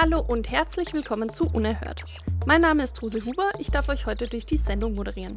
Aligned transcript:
Hallo 0.00 0.20
und 0.20 0.50
herzlich 0.50 0.94
willkommen 0.94 1.28
zu 1.28 1.50
Unerhört. 1.52 2.04
Mein 2.46 2.60
Name 2.60 2.84
ist 2.84 3.02
Rose 3.02 3.24
Huber, 3.24 3.50
ich 3.58 3.72
darf 3.72 3.88
euch 3.88 4.06
heute 4.06 4.28
durch 4.28 4.46
die 4.46 4.56
Sendung 4.56 4.94
moderieren. 4.94 5.34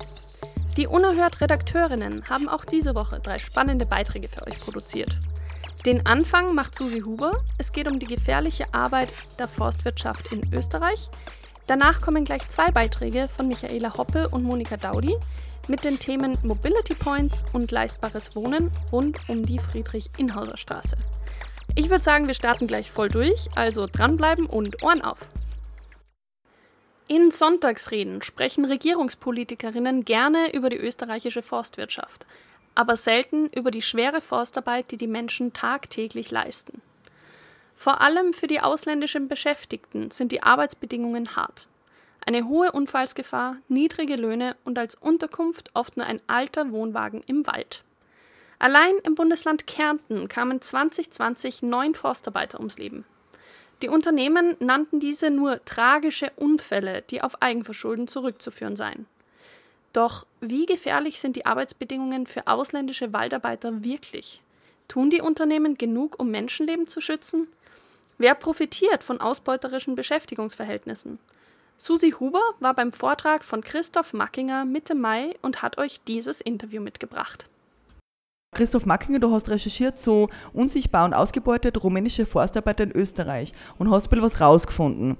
Die 0.77 0.85
Unerhört-Redakteurinnen 0.85 2.23
haben 2.29 2.47
auch 2.47 2.63
diese 2.63 2.93
Woche 2.95 3.19
drei 3.19 3.39
spannende 3.39 3.87
Beiträge 3.87 4.27
für 4.27 4.45
euch 4.45 4.59
produziert. 4.59 5.17
Den 5.85 6.05
Anfang 6.05 6.53
macht 6.53 6.75
Susi 6.75 7.01
Huber. 7.01 7.43
Es 7.57 7.71
geht 7.71 7.89
um 7.89 7.97
die 7.97 8.05
gefährliche 8.05 8.71
Arbeit 8.71 9.11
der 9.39 9.47
Forstwirtschaft 9.47 10.31
in 10.31 10.41
Österreich, 10.53 11.09
Danach 11.71 12.01
kommen 12.01 12.25
gleich 12.25 12.47
zwei 12.49 12.69
Beiträge 12.69 13.29
von 13.29 13.47
Michaela 13.47 13.97
Hoppe 13.97 14.27
und 14.27 14.43
Monika 14.43 14.75
Daudi 14.75 15.15
mit 15.69 15.85
den 15.85 15.99
Themen 15.99 16.37
Mobility 16.43 16.95
Points 16.95 17.45
und 17.53 17.71
leistbares 17.71 18.35
Wohnen 18.35 18.69
rund 18.91 19.19
um 19.29 19.43
die 19.43 19.57
Friedrich-Inhauser-Straße. 19.57 20.97
Ich 21.81 21.89
würde 21.89 22.03
sagen, 22.03 22.27
wir 22.27 22.35
starten 22.35 22.67
gleich 22.67 22.91
voll 22.91 23.09
durch, 23.09 23.49
also 23.55 23.87
dranbleiben 23.91 24.45
und 24.45 24.83
Ohren 24.83 25.01
auf. 25.01 25.17
In 27.07 27.31
Sonntagsreden 27.31 28.21
sprechen 28.21 28.65
Regierungspolitikerinnen 28.65 30.05
gerne 30.05 30.53
über 30.53 30.69
die 30.69 30.77
österreichische 30.77 31.41
Forstwirtschaft, 31.41 32.27
aber 32.75 32.95
selten 32.97 33.47
über 33.47 33.71
die 33.71 33.81
schwere 33.81 34.21
Forstarbeit, 34.21 34.91
die 34.91 34.97
die 34.97 35.07
Menschen 35.07 35.53
tagtäglich 35.53 36.29
leisten. 36.29 36.83
Vor 37.75 37.99
allem 38.01 38.33
für 38.33 38.45
die 38.45 38.59
ausländischen 38.59 39.27
Beschäftigten 39.27 40.11
sind 40.11 40.31
die 40.31 40.43
Arbeitsbedingungen 40.43 41.35
hart. 41.35 41.67
Eine 42.23 42.47
hohe 42.47 42.71
Unfallsgefahr, 42.71 43.55
niedrige 43.69 44.17
Löhne 44.17 44.55
und 44.65 44.77
als 44.77 44.93
Unterkunft 44.93 45.71
oft 45.73 45.97
nur 45.97 46.05
ein 46.05 46.21
alter 46.27 46.71
Wohnwagen 46.71 47.23
im 47.25 47.47
Wald. 47.47 47.83
Allein 48.61 48.93
im 49.05 49.15
Bundesland 49.15 49.65
Kärnten 49.65 50.27
kamen 50.27 50.61
2020 50.61 51.63
neun 51.63 51.95
Forstarbeiter 51.95 52.59
ums 52.59 52.77
Leben. 52.77 53.05
Die 53.81 53.89
Unternehmen 53.89 54.55
nannten 54.59 54.99
diese 54.99 55.31
nur 55.31 55.65
tragische 55.65 56.31
Unfälle, 56.35 57.01
die 57.01 57.23
auf 57.23 57.41
Eigenverschulden 57.41 58.07
zurückzuführen 58.07 58.75
seien. 58.75 59.07
Doch 59.93 60.27
wie 60.41 60.67
gefährlich 60.67 61.19
sind 61.19 61.37
die 61.37 61.47
Arbeitsbedingungen 61.47 62.27
für 62.27 62.45
ausländische 62.45 63.11
Waldarbeiter 63.13 63.83
wirklich? 63.83 64.43
Tun 64.87 65.09
die 65.09 65.21
Unternehmen 65.21 65.75
genug, 65.75 66.19
um 66.19 66.29
Menschenleben 66.29 66.85
zu 66.85 67.01
schützen? 67.01 67.47
Wer 68.19 68.35
profitiert 68.35 69.03
von 69.03 69.21
ausbeuterischen 69.21 69.95
Beschäftigungsverhältnissen? 69.95 71.17
Susi 71.77 72.11
Huber 72.11 72.43
war 72.59 72.75
beim 72.75 72.93
Vortrag 72.93 73.43
von 73.43 73.61
Christoph 73.61 74.13
Mackinger 74.13 74.65
Mitte 74.65 74.93
Mai 74.93 75.33
und 75.41 75.63
hat 75.63 75.79
euch 75.79 75.99
dieses 76.03 76.41
Interview 76.41 76.79
mitgebracht. 76.79 77.47
Christoph 78.53 78.85
Mackinger, 78.85 79.19
du 79.19 79.31
hast 79.31 79.49
recherchiert 79.49 79.97
so 79.97 80.27
unsichtbar 80.51 81.05
und 81.05 81.13
ausgebeutet 81.13 81.81
rumänische 81.81 82.25
Forstarbeiter 82.25 82.83
in 82.83 82.91
Österreich 82.91 83.53
und 83.77 83.89
hast 83.89 84.07
ein 84.07 84.09
bisschen 84.09 84.25
was 84.25 84.41
rausgefunden. 84.41 85.15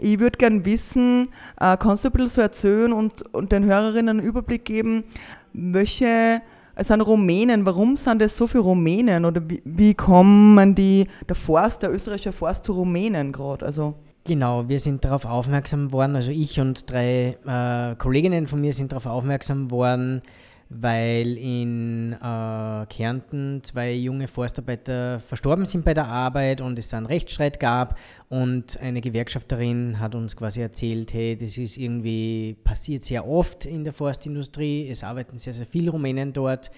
Ich 0.00 0.18
würde 0.18 0.36
gerne 0.36 0.64
wissen, 0.64 1.28
äh, 1.60 1.76
kannst 1.76 2.04
du 2.04 2.08
ein 2.08 2.12
bisschen 2.12 2.28
so 2.28 2.40
erzählen 2.40 2.92
und, 2.92 3.22
und 3.32 3.52
den 3.52 3.64
Hörerinnen 3.66 4.18
einen 4.18 4.28
Überblick 4.28 4.64
geben, 4.64 5.04
welche 5.52 6.42
es 6.74 6.88
sind 6.88 7.02
Rumänen. 7.02 7.66
Warum 7.66 7.96
sind 7.96 8.20
es 8.20 8.36
so 8.36 8.48
viele 8.48 8.64
Rumänen? 8.64 9.26
Oder 9.26 9.48
wie, 9.48 9.62
wie 9.64 9.94
kommen 9.94 10.74
die, 10.74 11.06
der 11.28 11.36
Forst, 11.36 11.82
der 11.82 11.92
österreichische 11.92 12.32
Forst 12.32 12.64
zu 12.64 12.72
Rumänen 12.72 13.30
gerade? 13.30 13.64
Also 13.64 13.94
Genau, 14.24 14.68
wir 14.68 14.78
sind 14.78 15.04
darauf 15.04 15.24
aufmerksam 15.24 15.90
worden, 15.90 16.14
also 16.14 16.30
ich 16.30 16.60
und 16.60 16.88
drei 16.88 17.36
äh, 17.44 17.96
Kolleginnen 17.96 18.46
von 18.46 18.60
mir 18.60 18.72
sind 18.72 18.92
darauf 18.92 19.06
aufmerksam 19.06 19.72
worden, 19.72 20.22
weil 20.80 21.36
in 21.36 22.12
äh, 22.12 22.86
Kärnten 22.86 23.60
zwei 23.62 23.92
junge 23.92 24.28
Forstarbeiter 24.28 25.20
verstorben 25.20 25.64
sind 25.64 25.84
bei 25.84 25.94
der 25.94 26.06
Arbeit 26.06 26.60
und 26.60 26.78
es 26.78 26.94
einen 26.94 27.06
Rechtsstreit 27.06 27.60
gab 27.60 27.98
und 28.28 28.78
eine 28.80 29.00
Gewerkschafterin 29.00 29.98
hat 30.00 30.14
uns 30.14 30.36
quasi 30.36 30.62
erzählt, 30.62 31.12
hey, 31.12 31.36
das 31.36 31.58
ist 31.58 31.76
irgendwie 31.76 32.56
passiert 32.64 33.04
sehr 33.04 33.26
oft 33.26 33.66
in 33.66 33.84
der 33.84 33.92
Forstindustrie, 33.92 34.88
es 34.88 35.04
arbeiten 35.04 35.38
sehr, 35.38 35.52
sehr 35.52 35.66
viele 35.66 35.90
Rumänen 35.90 36.32
dort 36.32 36.70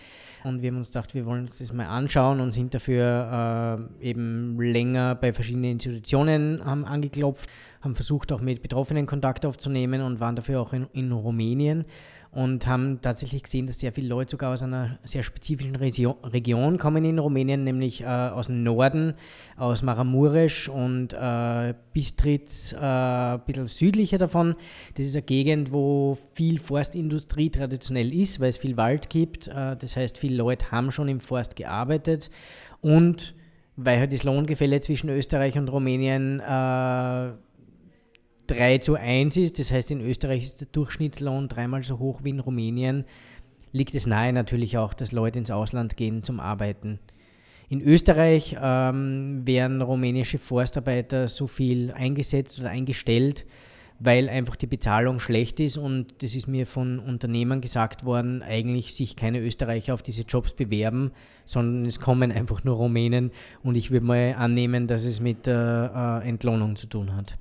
und 0.43 0.62
wir 0.62 0.71
haben 0.71 0.78
uns 0.78 0.88
gedacht, 0.88 1.15
wir 1.15 1.25
wollen 1.26 1.43
uns 1.43 1.59
das 1.59 1.72
mal 1.72 1.87
anschauen 1.87 2.41
und 2.41 2.53
sind 2.53 2.75
dafür 2.75 3.88
äh, 4.00 4.09
eben 4.09 4.61
länger 4.61 5.15
bei 5.15 5.32
verschiedenen 5.32 5.72
Institutionen 5.72 6.65
haben 6.65 6.84
angeklopft, 6.84 7.49
haben 7.81 7.94
versucht 7.94 8.32
auch 8.32 8.41
mit 8.41 8.61
Betroffenen 8.61 9.06
Kontakt 9.06 9.47
aufzunehmen 9.47 10.03
und 10.03 10.21
waren 10.21 10.37
dafür 10.37 10.61
auch 10.61 10.72
in, 10.72 10.87
in 10.93 11.12
Rumänien 11.12 11.84
und 12.34 12.67
haben 12.67 13.00
tatsächlich 13.00 13.45
gesehen, 13.45 13.69
dass 13.69 13.78
sehr 13.78 13.93
viele 13.93 14.09
Leute 14.09 14.33
sogar 14.33 14.53
aus 14.53 14.62
einer 14.62 14.99
sehr 15.05 15.22
spezifischen 15.22 15.77
Region 15.77 16.78
kommen 16.78 17.05
in 17.05 17.19
Rumänien, 17.21 17.62
nämlich 17.62 18.03
äh, 18.03 18.06
aus 18.06 18.47
dem 18.47 18.65
Norden, 18.65 19.15
aus 19.56 19.83
Maramuresch 19.83 20.69
und 20.69 21.12
äh, 21.12 21.75
Bistritz, 21.93 22.73
äh, 22.73 22.77
ein 22.77 23.41
bisschen 23.47 23.69
südlicher 23.69 24.19
davon. 24.19 24.56
Das 24.97 25.06
ist 25.06 25.15
eine 25.15 25.23
Gegend, 25.23 25.73
wo 25.73 26.19
viel 26.33 26.59
Forstindustrie 26.59 27.50
traditionell 27.50 28.12
ist, 28.12 28.41
weil 28.41 28.50
es 28.50 28.59
viel 28.59 28.77
Wald 28.77 29.11
gibt. 29.11 29.47
Äh, 29.47 29.77
das 29.77 29.97
heißt, 29.97 30.19
viele 30.19 30.37
Leute 30.37 30.73
haben 30.73 30.91
schon 30.91 31.06
im 31.06 31.21
Forst 31.21 31.55
gearbeitet 31.55 32.31
und 32.81 33.34
weil 33.77 33.99
halt 33.99 34.12
das 34.12 34.25
Lohngefälle 34.25 34.81
zwischen 34.81 35.09
Österreich 35.09 35.56
und 35.56 35.69
Rumänien 35.69 36.41
äh, 36.41 37.31
3 38.47 38.78
zu 38.78 38.94
1 38.94 39.37
ist, 39.37 39.59
das 39.59 39.71
heißt 39.71 39.91
in 39.91 40.00
Österreich 40.00 40.44
ist 40.44 40.60
der 40.60 40.69
Durchschnittslohn 40.72 41.49
dreimal 41.49 41.82
so 41.82 41.99
hoch 41.99 42.21
wie 42.22 42.31
in 42.31 42.41
Rumänien, 42.41 43.05
liegt 43.72 43.94
es 43.94 44.06
nahe 44.06 44.32
natürlich 44.32 44.78
auch, 44.78 44.94
dass 44.94 45.12
Leute 45.12 45.38
ins 45.38 45.50
Ausland 45.50 45.97
gehen 45.97 46.22
zum 46.22 46.41
Arbeiten. 46.41 46.99
In 47.69 47.81
Österreich 47.81 48.56
ähm, 48.60 49.47
werden 49.47 49.82
rumänische 49.82 50.38
Forstarbeiter 50.38 51.28
so 51.28 51.47
viel 51.47 51.93
eingesetzt 51.93 52.60
oder 52.60 52.69
eingestellt, 52.69 53.47
weil 53.99 54.28
einfach 54.28 54.56
die 54.56 54.66
Bezahlung 54.66 55.19
schlecht 55.19 55.61
ist. 55.61 55.78
Und 55.78 56.22
das 56.22 56.37
ist 56.37 56.47
mir 56.47 56.66
von 56.66 56.99
Unternehmern 56.99 57.61
gesagt 57.61 58.05
worden, 58.05 58.43
eigentlich 58.43 58.94
sich 58.94 59.16
keine 59.16 59.41
Österreicher 59.41 59.94
auf 59.94 60.03
diese 60.03 60.22
Jobs 60.22 60.53
bewerben, 60.53 61.12
sondern 61.47 61.87
es 61.87 62.00
kommen 62.00 62.31
einfach 62.31 62.65
nur 62.65 62.76
Rumänen. 62.76 63.31
Und 63.62 63.76
ich 63.76 63.91
würde 63.91 64.06
mal 64.06 64.34
annehmen, 64.38 64.87
dass 64.87 65.05
es 65.05 65.21
mit 65.21 65.47
der 65.47 66.21
äh, 66.22 66.28
Entlohnung 66.28 66.76
zu 66.76 66.87
tun 66.87 67.16
hat. 67.16 67.38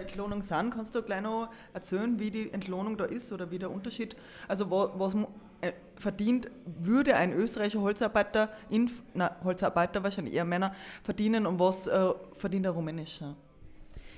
Entlohnung 0.00 0.42
sind. 0.42 0.70
Kannst 0.70 0.94
du 0.94 1.02
gleich 1.02 1.22
noch 1.22 1.48
erzählen, 1.72 2.18
wie 2.18 2.30
die 2.30 2.52
Entlohnung 2.52 2.96
da 2.96 3.04
ist 3.04 3.32
oder 3.32 3.50
wie 3.50 3.58
der 3.58 3.70
Unterschied, 3.70 4.16
also 4.48 4.70
was 4.70 5.14
äh, 5.60 5.72
verdient, 5.96 6.50
würde 6.80 7.16
ein 7.16 7.32
österreichischer 7.32 7.80
Holzarbeiter, 7.80 8.48
in, 8.70 8.90
na, 9.14 9.36
Holzarbeiter 9.42 10.02
wahrscheinlich 10.02 10.34
eher 10.34 10.44
Männer, 10.44 10.74
verdienen 11.02 11.46
und 11.46 11.58
was 11.58 11.86
äh, 11.86 12.10
verdient 12.34 12.64
der 12.64 12.72
rumänische? 12.72 13.34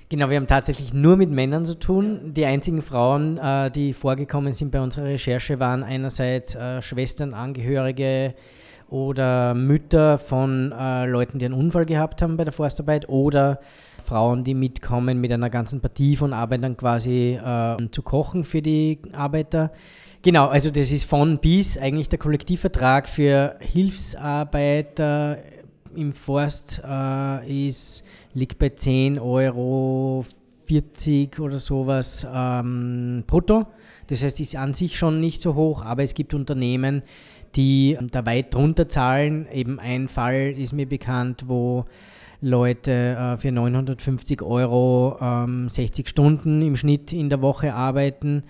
Genau, 0.09 0.29
wir 0.29 0.37
haben 0.37 0.47
tatsächlich 0.47 0.93
nur 0.93 1.17
mit 1.17 1.29
Männern 1.29 1.65
zu 1.65 1.77
tun. 1.77 2.33
Die 2.33 2.45
einzigen 2.45 2.81
Frauen, 2.81 3.37
äh, 3.37 3.69
die 3.69 3.91
vorgekommen 3.91 4.53
sind 4.53 4.71
bei 4.71 4.79
unserer 4.79 5.05
Recherche, 5.05 5.59
waren 5.59 5.83
einerseits 5.83 6.55
äh, 6.55 6.81
Schwestern, 6.81 7.33
Angehörige 7.33 8.33
oder 8.89 9.53
Mütter 9.53 10.17
von 10.17 10.71
äh, 10.71 11.05
Leuten, 11.05 11.39
die 11.39 11.45
einen 11.45 11.53
Unfall 11.53 11.85
gehabt 11.85 12.21
haben 12.21 12.37
bei 12.37 12.45
der 12.45 12.53
Forstarbeit 12.53 13.09
oder 13.09 13.59
Frauen, 14.07 14.43
die 14.43 14.53
mitkommen 14.53 15.19
mit 15.19 15.31
einer 15.31 15.49
ganzen 15.49 15.81
Partie 15.81 16.15
von 16.15 16.33
Arbeitern 16.33 16.77
quasi 16.77 17.37
äh, 17.43 17.77
zu 17.91 18.01
kochen 18.01 18.43
für 18.43 18.61
die 18.61 18.99
Arbeiter. 19.11 19.71
Genau, 20.21 20.47
also 20.47 20.71
das 20.71 20.91
ist 20.91 21.05
von 21.05 21.39
bis 21.39 21.77
eigentlich 21.77 22.09
der 22.09 22.19
Kollektivvertrag 22.19 23.07
für 23.07 23.57
Hilfsarbeiter 23.59 25.37
im 25.95 26.13
Forst 26.13 26.81
äh, 26.87 27.67
ist, 27.67 28.03
liegt 28.33 28.59
bei 28.59 28.69
10 28.69 29.19
Euro 29.19 30.25
40 30.67 31.39
oder 31.39 31.59
sowas 31.59 32.25
ähm, 32.31 33.23
brutto. 33.27 33.65
Das 34.07 34.23
heißt, 34.23 34.39
ist 34.39 34.55
an 34.55 34.73
sich 34.73 34.97
schon 34.97 35.19
nicht 35.19 35.41
so 35.41 35.55
hoch, 35.55 35.83
aber 35.83 36.03
es 36.03 36.13
gibt 36.13 36.33
Unternehmen, 36.33 37.03
die 37.55 37.97
da 38.11 38.25
weit 38.25 38.53
drunter 38.53 38.87
zahlen. 38.87 39.47
Eben 39.51 39.79
ein 39.79 40.07
Fall 40.07 40.53
ist 40.57 40.73
mir 40.73 40.87
bekannt, 40.87 41.45
wo 41.47 41.85
Leute 42.41 42.91
äh, 42.91 43.37
für 43.37 43.51
950 43.51 44.41
Euro 44.41 45.17
ähm, 45.21 45.69
60 45.69 46.07
Stunden 46.07 46.61
im 46.61 46.75
Schnitt 46.75 47.13
in 47.13 47.29
der 47.29 47.41
Woche 47.41 47.73
arbeiten. 47.73 48.43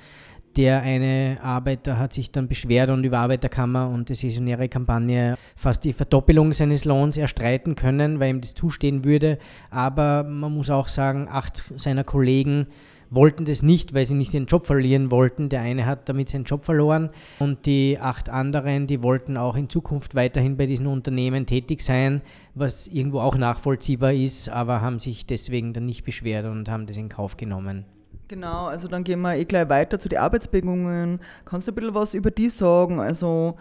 Der 0.58 0.82
eine 0.82 1.38
Arbeiter 1.44 2.00
hat 2.00 2.14
sich 2.14 2.32
dann 2.32 2.48
beschwert 2.48 2.90
und 2.90 3.04
über 3.04 3.20
Arbeiterkammer 3.20 3.90
und 3.90 4.10
die 4.10 4.16
saisonäre 4.16 4.68
Kampagne 4.68 5.38
fast 5.56 5.84
die 5.84 5.94
Verdoppelung 5.94 6.52
seines 6.52 6.84
Lohns 6.84 7.16
erstreiten 7.16 7.76
können, 7.76 8.20
weil 8.20 8.32
ihm 8.32 8.42
das 8.42 8.56
zustehen 8.56 9.06
würde. 9.06 9.38
Aber 9.70 10.24
man 10.24 10.52
muss 10.52 10.72
auch 10.72 10.88
sagen, 10.88 11.28
acht 11.30 11.64
seiner 11.76 12.04
Kollegen 12.04 12.68
wollten 13.10 13.46
das 13.46 13.64
nicht, 13.64 13.94
weil 13.94 14.06
sie 14.06 14.16
nicht 14.16 14.34
den 14.34 14.46
Job 14.46 14.66
verlieren 14.66 15.12
wollten. 15.12 15.50
Der 15.50 15.62
eine 15.62 15.86
hat 15.86 16.10
damit 16.10 16.30
seinen 16.30 16.46
Job 16.46 16.66
verloren 16.66 17.10
und 17.40 17.66
die 17.66 17.98
acht 18.00 18.30
anderen, 18.30 18.88
die 18.88 19.04
wollten 19.04 19.38
auch 19.38 19.56
in 19.56 19.70
Zukunft 19.70 20.16
weiterhin 20.16 20.58
bei 20.58 20.66
diesen 20.66 20.88
Unternehmen 20.88 21.46
tätig 21.46 21.82
sein, 21.82 22.22
was 22.56 22.88
irgendwo 22.88 23.20
auch 23.20 23.38
nachvollziehbar 23.38 24.14
ist, 24.14 24.50
aber 24.50 24.82
haben 24.82 25.00
sich 25.00 25.26
deswegen 25.26 25.74
dann 25.74 25.86
nicht 25.86 26.04
beschwert 26.04 26.46
und 26.46 26.70
haben 26.70 26.86
das 26.86 26.98
in 26.98 27.10
Kauf 27.10 27.38
genommen. 27.38 27.86
Genau, 28.28 28.66
also 28.66 28.90
dann 28.90 29.06
gehen 29.06 29.22
wir 29.22 29.36
eh 29.36 29.46
gleich 29.46 29.70
weiter 29.70 30.00
zu 30.00 30.10
den 30.10 30.20
Arbeitsbedingungen. 30.20 31.20
Kannst 31.46 31.68
du 31.68 31.72
ein 31.72 31.76
bisschen 31.76 31.96
was 31.96 32.14
über 32.14 32.30
die 32.30 32.50
sagen? 32.50 33.00
Also 33.00 33.56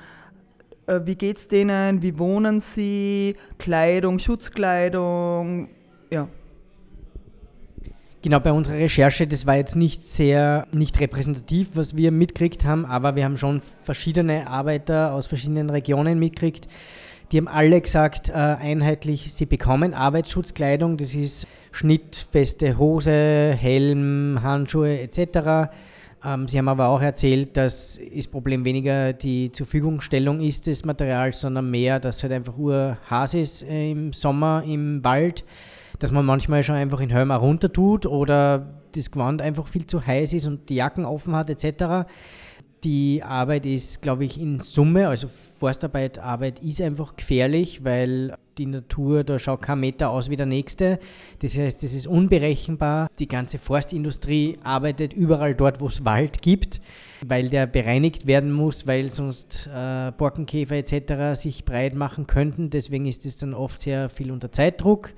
äh, 0.86 1.00
wie 1.04 1.14
geht 1.14 1.36
es 1.36 1.46
denen? 1.46 2.02
Wie 2.02 2.18
wohnen 2.18 2.60
sie? 2.60 3.36
Kleidung, 3.58 4.18
Schutzkleidung? 4.18 5.68
Ja. 6.10 6.28
Genau, 8.26 8.40
bei 8.40 8.50
unserer 8.50 8.78
Recherche, 8.78 9.28
das 9.28 9.46
war 9.46 9.54
jetzt 9.54 9.76
nicht 9.76 10.02
sehr, 10.02 10.66
nicht 10.72 10.98
repräsentativ, 10.98 11.70
was 11.74 11.96
wir 11.96 12.10
mitgekriegt 12.10 12.64
haben, 12.64 12.84
aber 12.84 13.14
wir 13.14 13.22
haben 13.22 13.36
schon 13.36 13.62
verschiedene 13.84 14.48
Arbeiter 14.48 15.12
aus 15.12 15.28
verschiedenen 15.28 15.70
Regionen 15.70 16.18
mitgekriegt. 16.18 16.66
Die 17.30 17.38
haben 17.38 17.46
alle 17.46 17.80
gesagt, 17.80 18.30
äh, 18.30 18.32
einheitlich, 18.32 19.32
sie 19.32 19.46
bekommen 19.46 19.94
Arbeitsschutzkleidung, 19.94 20.96
das 20.96 21.14
ist 21.14 21.46
schnittfeste 21.70 22.76
Hose, 22.78 23.56
Helm, 23.56 24.40
Handschuhe 24.42 24.98
etc. 24.98 25.70
Ähm, 26.24 26.48
sie 26.48 26.58
haben 26.58 26.68
aber 26.68 26.88
auch 26.88 27.02
erzählt, 27.02 27.56
dass 27.56 28.00
das 28.12 28.26
Problem 28.26 28.64
weniger 28.64 29.12
die 29.12 29.52
Zurverfügungstellung 29.52 30.40
ist 30.40 30.66
des 30.66 30.84
Materials, 30.84 31.42
sondern 31.42 31.70
mehr, 31.70 32.00
dass 32.00 32.24
halt 32.24 32.32
einfach 32.32 32.58
urhas 32.58 33.34
ist 33.34 33.62
äh, 33.62 33.92
im 33.92 34.12
Sommer 34.12 34.64
im 34.66 35.04
Wald, 35.04 35.44
dass 35.98 36.12
man 36.12 36.24
manchmal 36.24 36.62
schon 36.62 36.74
einfach 36.74 37.00
in 37.00 37.10
Helm 37.10 37.30
runter 37.30 37.72
tut 37.72 38.06
oder 38.06 38.80
das 38.92 39.10
Gewand 39.10 39.42
einfach 39.42 39.68
viel 39.68 39.86
zu 39.86 40.06
heiß 40.06 40.32
ist 40.32 40.46
und 40.46 40.68
die 40.68 40.76
Jacken 40.76 41.04
offen 41.04 41.34
hat 41.34 41.50
etc 41.50 42.06
die 42.86 43.22
Arbeit 43.24 43.66
ist, 43.66 44.00
glaube 44.00 44.24
ich, 44.24 44.40
in 44.40 44.60
Summe, 44.60 45.08
also 45.08 45.28
Forstarbeit, 45.58 46.20
Arbeit 46.20 46.60
ist 46.60 46.80
einfach 46.80 47.16
gefährlich, 47.16 47.84
weil 47.84 48.36
die 48.58 48.66
Natur, 48.66 49.24
da 49.24 49.40
schaut 49.40 49.62
kein 49.62 49.80
Meter 49.80 50.10
aus 50.10 50.30
wie 50.30 50.36
der 50.36 50.46
nächste. 50.46 51.00
Das 51.40 51.58
heißt, 51.58 51.82
es 51.82 51.94
ist 51.94 52.06
unberechenbar. 52.06 53.08
Die 53.18 53.26
ganze 53.26 53.58
Forstindustrie 53.58 54.58
arbeitet 54.62 55.14
überall 55.14 55.56
dort, 55.56 55.80
wo 55.80 55.88
es 55.88 56.04
Wald 56.04 56.42
gibt, 56.42 56.80
weil 57.26 57.48
der 57.48 57.66
bereinigt 57.66 58.28
werden 58.28 58.52
muss, 58.52 58.86
weil 58.86 59.10
sonst 59.10 59.68
äh, 59.74 60.12
Borkenkäfer 60.16 60.76
etc. 60.76 61.38
sich 61.40 61.64
breit 61.64 61.96
machen 61.96 62.28
könnten. 62.28 62.70
Deswegen 62.70 63.06
ist 63.06 63.26
es 63.26 63.36
dann 63.36 63.52
oft 63.52 63.80
sehr 63.80 64.08
viel 64.08 64.30
unter 64.30 64.52
Zeitdruck, 64.52 65.12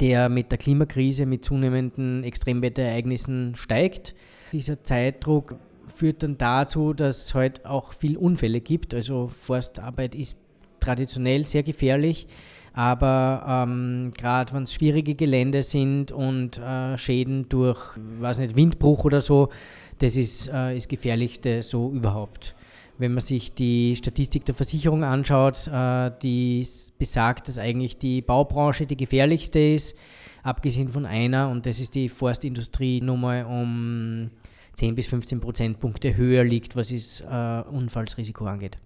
der 0.00 0.28
mit 0.28 0.50
der 0.50 0.58
Klimakrise, 0.58 1.26
mit 1.26 1.44
zunehmenden 1.44 2.24
Extremwetterereignissen 2.24 3.54
steigt. 3.56 4.14
Dieser 4.52 4.82
Zeitdruck 4.82 5.56
führt 5.86 6.22
dann 6.22 6.38
dazu, 6.38 6.92
dass 6.92 7.26
es 7.26 7.34
halt 7.34 7.66
auch 7.66 7.92
viel 7.92 8.16
Unfälle 8.16 8.60
gibt. 8.60 8.94
Also 8.94 9.28
Forstarbeit 9.28 10.14
ist 10.14 10.36
traditionell 10.80 11.44
sehr 11.44 11.62
gefährlich, 11.62 12.26
aber 12.72 13.66
ähm, 13.68 14.12
gerade 14.16 14.52
wenn 14.54 14.62
es 14.62 14.72
schwierige 14.72 15.14
Gelände 15.14 15.62
sind 15.62 16.12
und 16.12 16.58
äh, 16.58 16.96
Schäden 16.96 17.48
durch, 17.48 17.80
weiß 18.20 18.38
nicht, 18.38 18.56
Windbruch 18.56 19.04
oder 19.04 19.20
so, 19.20 19.50
das 19.98 20.16
ist 20.16 20.48
äh, 20.48 20.74
das 20.74 20.88
Gefährlichste 20.88 21.62
so 21.62 21.90
überhaupt. 21.90 22.54
Wenn 23.00 23.14
man 23.14 23.22
sich 23.22 23.54
die 23.54 23.96
Statistik 23.96 24.44
der 24.44 24.54
Versicherung 24.54 25.04
anschaut, 25.04 25.66
äh, 25.68 26.10
die 26.22 26.66
besagt, 26.98 27.48
dass 27.48 27.56
eigentlich 27.56 27.96
die 27.96 28.20
Baubranche 28.20 28.84
die 28.84 28.98
gefährlichste 28.98 29.58
ist, 29.58 29.96
abgesehen 30.42 30.90
von 30.90 31.06
einer, 31.06 31.48
und 31.48 31.64
das 31.64 31.80
ist 31.80 31.94
die 31.94 32.10
Forstindustrie 32.10 33.00
nochmal 33.00 33.46
um 33.46 34.28
10 34.74 34.96
bis 34.96 35.06
15 35.06 35.40
Prozentpunkte 35.40 36.14
höher 36.14 36.44
liegt, 36.44 36.76
was 36.76 36.90
das 36.90 37.22
äh, 37.22 37.62
Unfallsrisiko 37.70 38.44
angeht. 38.44 38.76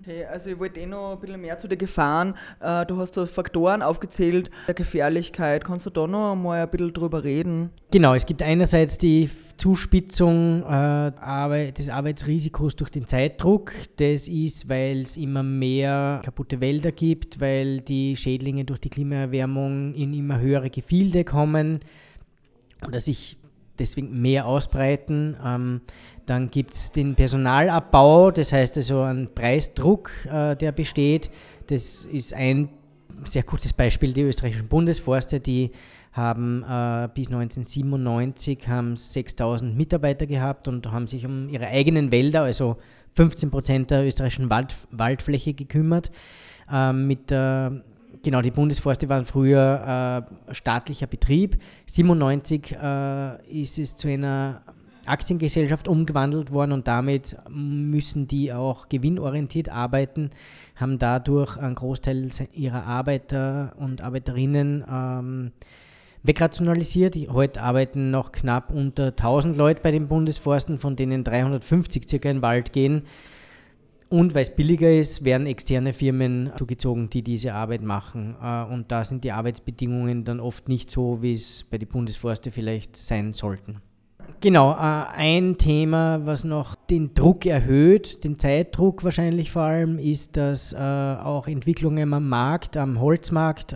Okay, 0.00 0.24
also 0.24 0.50
ich 0.50 0.58
wollte 0.58 0.80
eh 0.80 0.86
noch 0.86 1.12
ein 1.12 1.20
bisschen 1.20 1.40
mehr 1.40 1.58
zu 1.58 1.68
den 1.68 1.78
Gefahren. 1.78 2.34
Äh, 2.60 2.86
du 2.86 2.96
hast 2.98 3.14
so 3.14 3.26
Faktoren 3.26 3.82
aufgezählt 3.82 4.50
der 4.66 4.74
Gefährlichkeit. 4.74 5.64
Kannst 5.64 5.86
du 5.86 5.90
da 5.90 6.06
noch 6.06 6.34
mal 6.34 6.62
ein 6.62 6.70
bisschen 6.70 6.92
drüber 6.92 7.22
reden? 7.24 7.70
Genau, 7.90 8.14
es 8.14 8.26
gibt 8.26 8.42
einerseits 8.42 8.98
die 8.98 9.30
Zuspitzung 9.56 10.62
äh, 10.64 11.72
des 11.72 11.88
Arbeitsrisikos 11.88 12.76
durch 12.76 12.90
den 12.90 13.06
Zeitdruck. 13.06 13.72
Das 13.96 14.28
ist, 14.28 14.68
weil 14.68 15.02
es 15.02 15.16
immer 15.16 15.42
mehr 15.42 16.22
kaputte 16.24 16.60
Wälder 16.60 16.92
gibt, 16.92 17.40
weil 17.40 17.80
die 17.80 18.16
Schädlinge 18.16 18.64
durch 18.64 18.80
die 18.80 18.90
Klimaerwärmung 18.90 19.94
in 19.94 20.14
immer 20.14 20.40
höhere 20.40 20.70
Gefilde 20.70 21.24
kommen 21.24 21.80
oder 22.86 23.00
sich 23.00 23.38
deswegen 23.78 24.20
mehr 24.20 24.46
ausbreiten. 24.46 25.36
Ähm, 25.44 25.80
dann 26.28 26.50
gibt 26.50 26.74
es 26.74 26.92
den 26.92 27.14
Personalabbau, 27.14 28.30
das 28.30 28.52
heißt 28.52 28.76
also 28.76 29.02
ein 29.02 29.28
Preisdruck, 29.34 30.10
äh, 30.26 30.56
der 30.56 30.72
besteht. 30.72 31.30
Das 31.68 32.04
ist 32.04 32.34
ein 32.34 32.68
sehr 33.24 33.42
gutes 33.42 33.72
Beispiel, 33.72 34.12
die 34.12 34.22
österreichischen 34.22 34.68
Bundesforste, 34.68 35.40
die 35.40 35.70
haben 36.12 36.62
äh, 36.62 37.08
bis 37.14 37.28
1997 37.28 38.68
haben 38.68 38.96
6000 38.96 39.76
Mitarbeiter 39.76 40.26
gehabt 40.26 40.68
und 40.68 40.90
haben 40.90 41.06
sich 41.06 41.24
um 41.24 41.48
ihre 41.48 41.68
eigenen 41.68 42.10
Wälder, 42.10 42.42
also 42.42 42.76
15 43.14 43.50
Prozent 43.50 43.90
der 43.90 44.06
österreichischen 44.06 44.50
Wald, 44.50 44.74
Waldfläche 44.90 45.54
gekümmert. 45.54 46.10
Äh, 46.70 46.92
mit 46.92 47.30
der 47.30 47.82
genau, 48.22 48.42
die 48.42 48.50
Bundesforste 48.50 49.08
waren 49.08 49.24
früher 49.24 50.26
äh, 50.50 50.54
staatlicher 50.54 51.06
Betrieb. 51.06 51.58
97 51.86 52.76
äh, 52.80 53.60
ist 53.62 53.78
es 53.78 53.96
zu 53.96 54.08
einer 54.08 54.62
Aktiengesellschaft 55.08 55.88
umgewandelt 55.88 56.50
worden 56.52 56.72
und 56.72 56.86
damit 56.88 57.36
müssen 57.48 58.26
die 58.26 58.52
auch 58.52 58.88
gewinnorientiert 58.88 59.68
arbeiten, 59.68 60.30
haben 60.76 60.98
dadurch 60.98 61.56
einen 61.56 61.74
Großteil 61.74 62.28
ihrer 62.52 62.84
Arbeiter 62.84 63.74
und 63.78 64.00
Arbeiterinnen 64.00 64.84
ähm, 64.90 65.52
wegrationalisiert. 66.22 67.16
Heute 67.30 67.62
arbeiten 67.62 68.10
noch 68.10 68.32
knapp 68.32 68.72
unter 68.72 69.08
1000 69.08 69.56
Leute 69.56 69.80
bei 69.82 69.90
den 69.90 70.08
Bundesforsten, 70.08 70.78
von 70.78 70.96
denen 70.96 71.24
350 71.24 72.08
circa 72.08 72.28
in 72.30 72.36
den 72.38 72.42
Wald 72.42 72.72
gehen. 72.72 73.02
Und 74.10 74.34
weil 74.34 74.42
es 74.42 74.54
billiger 74.54 74.90
ist, 74.90 75.24
werden 75.24 75.46
externe 75.46 75.92
Firmen 75.92 76.50
zugezogen, 76.56 77.10
die 77.10 77.22
diese 77.22 77.52
Arbeit 77.52 77.82
machen. 77.82 78.36
Äh, 78.42 78.64
und 78.64 78.90
da 78.90 79.04
sind 79.04 79.22
die 79.24 79.32
Arbeitsbedingungen 79.32 80.24
dann 80.24 80.40
oft 80.40 80.68
nicht 80.68 80.90
so, 80.90 81.20
wie 81.20 81.32
es 81.32 81.64
bei 81.64 81.76
den 81.76 81.88
Bundesforste 81.88 82.50
vielleicht 82.50 82.96
sein 82.96 83.34
sollten. 83.34 83.82
Genau, 84.40 84.70
äh, 84.72 84.76
ein 84.76 85.58
Thema, 85.58 86.24
was 86.24 86.44
noch 86.44 86.76
den 86.76 87.12
Druck 87.14 87.44
erhöht, 87.44 88.22
den 88.22 88.38
Zeitdruck 88.38 89.02
wahrscheinlich 89.02 89.50
vor 89.50 89.62
allem, 89.62 89.98
ist, 89.98 90.36
dass 90.36 90.72
äh, 90.72 90.76
auch 90.78 91.48
Entwicklungen 91.48 92.14
am 92.14 92.28
Markt, 92.28 92.76
am 92.76 93.00
Holzmarkt 93.00 93.74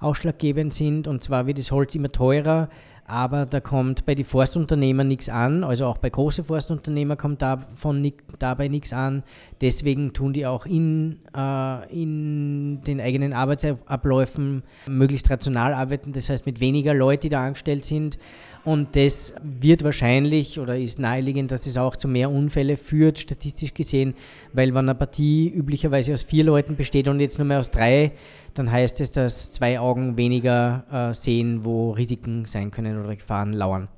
ausschlaggebend 0.00 0.72
sind. 0.72 1.06
Und 1.06 1.22
zwar 1.22 1.46
wird 1.46 1.58
das 1.58 1.70
Holz 1.70 1.94
immer 1.94 2.10
teurer 2.10 2.68
aber 3.06 3.44
da 3.44 3.60
kommt 3.60 4.06
bei 4.06 4.14
den 4.14 4.24
Forstunternehmern 4.24 5.06
nichts 5.06 5.28
an, 5.28 5.62
also 5.62 5.86
auch 5.86 5.98
bei 5.98 6.08
großen 6.08 6.44
Forstunternehmern 6.44 7.18
kommt 7.18 7.42
davon 7.42 8.12
dabei 8.38 8.68
nichts 8.68 8.94
an. 8.94 9.22
Deswegen 9.60 10.14
tun 10.14 10.32
die 10.32 10.46
auch 10.46 10.64
in, 10.64 11.18
äh, 11.36 11.92
in 11.92 12.82
den 12.82 13.00
eigenen 13.00 13.34
Arbeitsabläufen 13.34 14.62
möglichst 14.86 15.30
rational 15.30 15.74
arbeiten, 15.74 16.12
das 16.12 16.30
heißt 16.30 16.46
mit 16.46 16.60
weniger 16.60 16.94
Leuten, 16.94 17.22
die 17.22 17.28
da 17.28 17.44
angestellt 17.44 17.84
sind. 17.84 18.18
Und 18.64 18.96
das 18.96 19.34
wird 19.42 19.84
wahrscheinlich 19.84 20.58
oder 20.58 20.78
ist 20.78 20.98
naheliegend, 20.98 21.52
dass 21.52 21.66
es 21.66 21.76
auch 21.76 21.96
zu 21.96 22.08
mehr 22.08 22.30
Unfälle 22.30 22.78
führt, 22.78 23.18
statistisch 23.18 23.74
gesehen, 23.74 24.14
weil 24.54 24.72
wenn 24.74 24.88
eine 24.88 24.94
Partie 24.94 25.48
üblicherweise 25.48 26.14
aus 26.14 26.22
vier 26.22 26.44
Leuten 26.44 26.74
besteht 26.74 27.06
und 27.08 27.20
jetzt 27.20 27.38
nur 27.38 27.46
mehr 27.46 27.60
aus 27.60 27.70
drei, 27.70 28.12
dann 28.54 28.70
heißt 28.70 29.00
es, 29.02 29.12
dass 29.12 29.52
zwei 29.52 29.78
Augen 29.78 30.16
weniger 30.16 31.10
äh, 31.10 31.14
sehen, 31.14 31.64
wo 31.64 31.90
Risiken 31.90 32.46
sein 32.46 32.70
können 32.70 32.98
oder 32.98 33.14
Gefahren 33.14 33.52
lauern. 33.52 33.88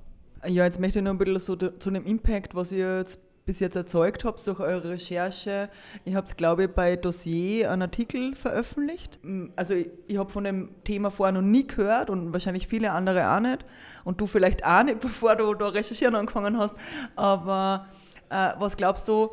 Ja, 0.45 0.65
jetzt 0.65 0.81
möchte 0.81 0.99
ich 0.99 1.05
noch 1.05 1.13
ein 1.13 1.19
bisschen 1.19 1.39
so 1.39 1.57
zu 1.57 1.91
dem 1.91 2.05
Impact, 2.05 2.55
was 2.55 2.73
ihr 2.73 2.99
jetzt 2.99 3.21
bis 3.47 3.61
jetzt 3.61 3.77
erzeugt 3.77 4.25
habt 4.25 4.45
durch 4.47 4.59
eure 4.59 4.91
Recherche. 4.91 5.71
Ihr 6.05 6.17
habt, 6.17 6.37
glaube 6.37 6.65
ich, 6.65 6.71
bei 6.71 6.97
Dossier 6.97 7.71
einen 7.71 7.83
Artikel 7.83 8.35
veröffentlicht. 8.35 9.21
Also 9.55 9.75
ich, 9.75 9.89
ich 10.09 10.19
habe 10.19 10.31
von 10.31 10.43
dem 10.43 10.71
Thema 10.83 11.13
vorher 11.13 11.33
noch 11.33 11.43
nie 11.43 11.65
gehört 11.65 12.11
und 12.11 12.33
wahrscheinlich 12.33 12.67
viele 12.67 12.91
andere 12.91 13.31
auch 13.31 13.41
nicht. 13.41 13.65
Und 14.05 14.21
du 14.21 14.27
vielleicht 14.27 14.67
auch 14.67 14.83
nicht, 14.83 14.99
bevor 15.01 15.37
du 15.37 15.55
da 15.55 15.69
recherchieren 15.69 16.17
angefangen 16.17 16.59
hast. 16.59 16.75
Aber 17.15 17.87
äh, 18.29 18.51
was 18.59 18.77
glaubst 18.77 19.09
du, 19.09 19.31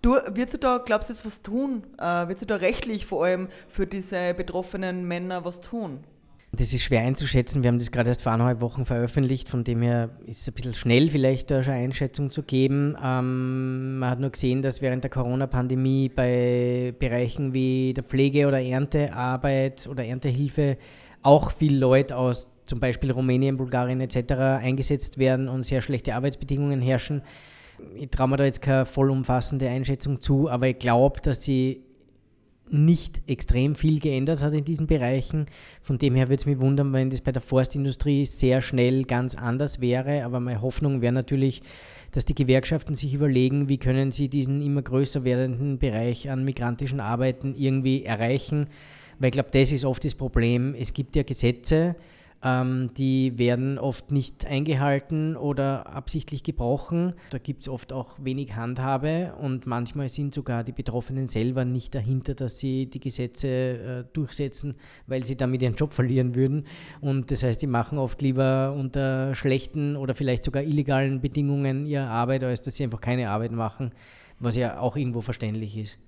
Du, 0.00 0.12
wird 0.12 0.52
sie 0.52 0.58
da, 0.58 0.78
glaubst 0.78 1.08
du, 1.08 1.12
jetzt 1.12 1.26
was 1.26 1.42
tun? 1.42 1.82
Äh, 1.98 2.28
wird 2.28 2.38
sie 2.38 2.46
da 2.46 2.54
rechtlich 2.54 3.04
vor 3.04 3.24
allem 3.24 3.48
für 3.68 3.84
diese 3.84 4.32
betroffenen 4.32 5.08
Männer 5.08 5.44
was 5.44 5.60
tun? 5.60 6.04
Das 6.52 6.72
ist 6.72 6.82
schwer 6.82 7.02
einzuschätzen. 7.02 7.62
Wir 7.62 7.68
haben 7.68 7.78
das 7.78 7.90
gerade 7.90 8.08
erst 8.08 8.22
vor 8.22 8.32
eineinhalb 8.32 8.62
Wochen 8.62 8.86
veröffentlicht. 8.86 9.50
Von 9.50 9.64
dem 9.64 9.82
her 9.82 10.10
ist 10.26 10.40
es 10.40 10.48
ein 10.48 10.54
bisschen 10.54 10.72
schnell, 10.72 11.08
vielleicht 11.10 11.50
da 11.50 11.62
schon 11.62 11.74
eine 11.74 11.84
Einschätzung 11.84 12.30
zu 12.30 12.42
geben. 12.42 12.96
Ähm, 13.02 13.98
man 13.98 14.10
hat 14.10 14.18
nur 14.18 14.30
gesehen, 14.30 14.62
dass 14.62 14.80
während 14.80 15.04
der 15.04 15.10
Corona-Pandemie 15.10 16.08
bei 16.08 16.94
Bereichen 16.98 17.52
wie 17.52 17.92
der 17.92 18.02
Pflege 18.02 18.48
oder 18.48 18.62
Erntearbeit 18.62 19.86
oder 19.88 20.04
Erntehilfe 20.04 20.78
auch 21.22 21.50
viele 21.50 21.78
Leute 21.78 22.16
aus 22.16 22.50
zum 22.64 22.80
Beispiel 22.80 23.10
Rumänien, 23.10 23.58
Bulgarien 23.58 24.00
etc. 24.00 24.32
eingesetzt 24.62 25.18
werden 25.18 25.48
und 25.48 25.62
sehr 25.62 25.82
schlechte 25.82 26.14
Arbeitsbedingungen 26.14 26.80
herrschen. 26.80 27.22
Ich 27.94 28.08
traue 28.10 28.28
mir 28.28 28.36
da 28.38 28.44
jetzt 28.44 28.62
keine 28.62 28.86
vollumfassende 28.86 29.68
Einschätzung 29.68 30.20
zu, 30.20 30.48
aber 30.48 30.68
ich 30.68 30.78
glaube, 30.78 31.20
dass 31.20 31.42
sie 31.42 31.84
nicht 32.72 33.22
extrem 33.26 33.74
viel 33.74 34.00
geändert 34.00 34.42
hat 34.42 34.54
in 34.54 34.64
diesen 34.64 34.86
Bereichen. 34.86 35.46
Von 35.82 35.98
dem 35.98 36.14
her 36.14 36.28
würde 36.28 36.40
es 36.40 36.46
mich 36.46 36.60
wundern, 36.60 36.92
wenn 36.92 37.10
das 37.10 37.20
bei 37.20 37.32
der 37.32 37.42
Forstindustrie 37.42 38.26
sehr 38.26 38.62
schnell 38.62 39.04
ganz 39.04 39.34
anders 39.34 39.80
wäre. 39.80 40.24
Aber 40.24 40.40
meine 40.40 40.62
Hoffnung 40.62 41.00
wäre 41.00 41.12
natürlich, 41.12 41.62
dass 42.12 42.24
die 42.24 42.34
Gewerkschaften 42.34 42.94
sich 42.94 43.14
überlegen, 43.14 43.68
wie 43.68 43.78
können 43.78 44.12
sie 44.12 44.28
diesen 44.28 44.62
immer 44.62 44.82
größer 44.82 45.24
werdenden 45.24 45.78
Bereich 45.78 46.30
an 46.30 46.44
migrantischen 46.44 47.00
Arbeiten 47.00 47.54
irgendwie 47.56 48.04
erreichen. 48.04 48.68
Weil 49.18 49.28
ich 49.28 49.32
glaube, 49.32 49.50
das 49.52 49.72
ist 49.72 49.84
oft 49.84 50.04
das 50.04 50.14
Problem. 50.14 50.74
Es 50.78 50.92
gibt 50.92 51.16
ja 51.16 51.22
Gesetze, 51.22 51.96
ähm, 52.42 52.90
die 52.96 53.36
werden 53.36 53.78
oft 53.78 54.12
nicht 54.12 54.46
eingehalten 54.46 55.36
oder 55.36 55.88
absichtlich 55.88 56.42
gebrochen. 56.42 57.14
Da 57.30 57.38
gibt 57.38 57.62
es 57.62 57.68
oft 57.68 57.92
auch 57.92 58.14
wenig 58.18 58.54
Handhabe 58.54 59.34
und 59.40 59.66
manchmal 59.66 60.08
sind 60.08 60.34
sogar 60.34 60.62
die 60.62 60.72
Betroffenen 60.72 61.26
selber 61.26 61.64
nicht 61.64 61.94
dahinter, 61.94 62.34
dass 62.34 62.58
sie 62.58 62.86
die 62.86 63.00
Gesetze 63.00 63.48
äh, 63.48 64.04
durchsetzen, 64.12 64.76
weil 65.06 65.24
sie 65.24 65.36
damit 65.36 65.62
ihren 65.62 65.74
Job 65.74 65.92
verlieren 65.92 66.34
würden. 66.36 66.64
Und 67.00 67.30
das 67.30 67.42
heißt, 67.42 67.60
die 67.60 67.66
machen 67.66 67.98
oft 67.98 68.22
lieber 68.22 68.72
unter 68.78 69.34
schlechten 69.34 69.96
oder 69.96 70.14
vielleicht 70.14 70.44
sogar 70.44 70.62
illegalen 70.62 71.20
Bedingungen 71.20 71.86
ihre 71.86 72.06
Arbeit, 72.06 72.44
als 72.44 72.62
dass 72.62 72.76
sie 72.76 72.84
einfach 72.84 73.00
keine 73.00 73.30
Arbeit 73.30 73.52
machen, 73.52 73.90
was 74.38 74.54
ja 74.54 74.78
auch 74.78 74.96
irgendwo 74.96 75.22
verständlich 75.22 75.76
ist. 75.76 75.98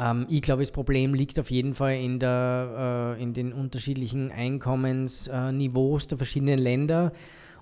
Ähm, 0.00 0.26
ich 0.28 0.42
glaube, 0.42 0.62
das 0.62 0.72
Problem 0.72 1.14
liegt 1.14 1.38
auf 1.38 1.50
jeden 1.50 1.74
Fall 1.74 1.96
in, 1.96 2.18
der, 2.18 3.16
äh, 3.18 3.22
in 3.22 3.34
den 3.34 3.52
unterschiedlichen 3.52 4.32
Einkommensniveaus 4.32 6.06
der 6.06 6.18
verschiedenen 6.18 6.58
Länder. 6.58 7.12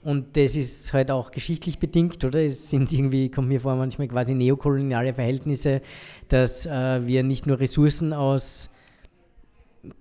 Und 0.02 0.36
das 0.36 0.54
ist 0.54 0.92
halt 0.92 1.10
auch 1.10 1.32
geschichtlich 1.32 1.80
bedingt, 1.80 2.24
oder? 2.24 2.40
Es 2.40 2.70
sind 2.70 2.92
irgendwie, 2.92 3.30
kommt 3.30 3.48
mir 3.48 3.60
vor, 3.60 3.74
manchmal 3.74 4.06
quasi 4.06 4.34
neokoloniale 4.34 5.12
Verhältnisse, 5.12 5.82
dass 6.28 6.66
äh, 6.66 7.04
wir 7.04 7.24
nicht 7.24 7.46
nur 7.46 7.58
Ressourcen 7.58 8.12
aus, 8.12 8.70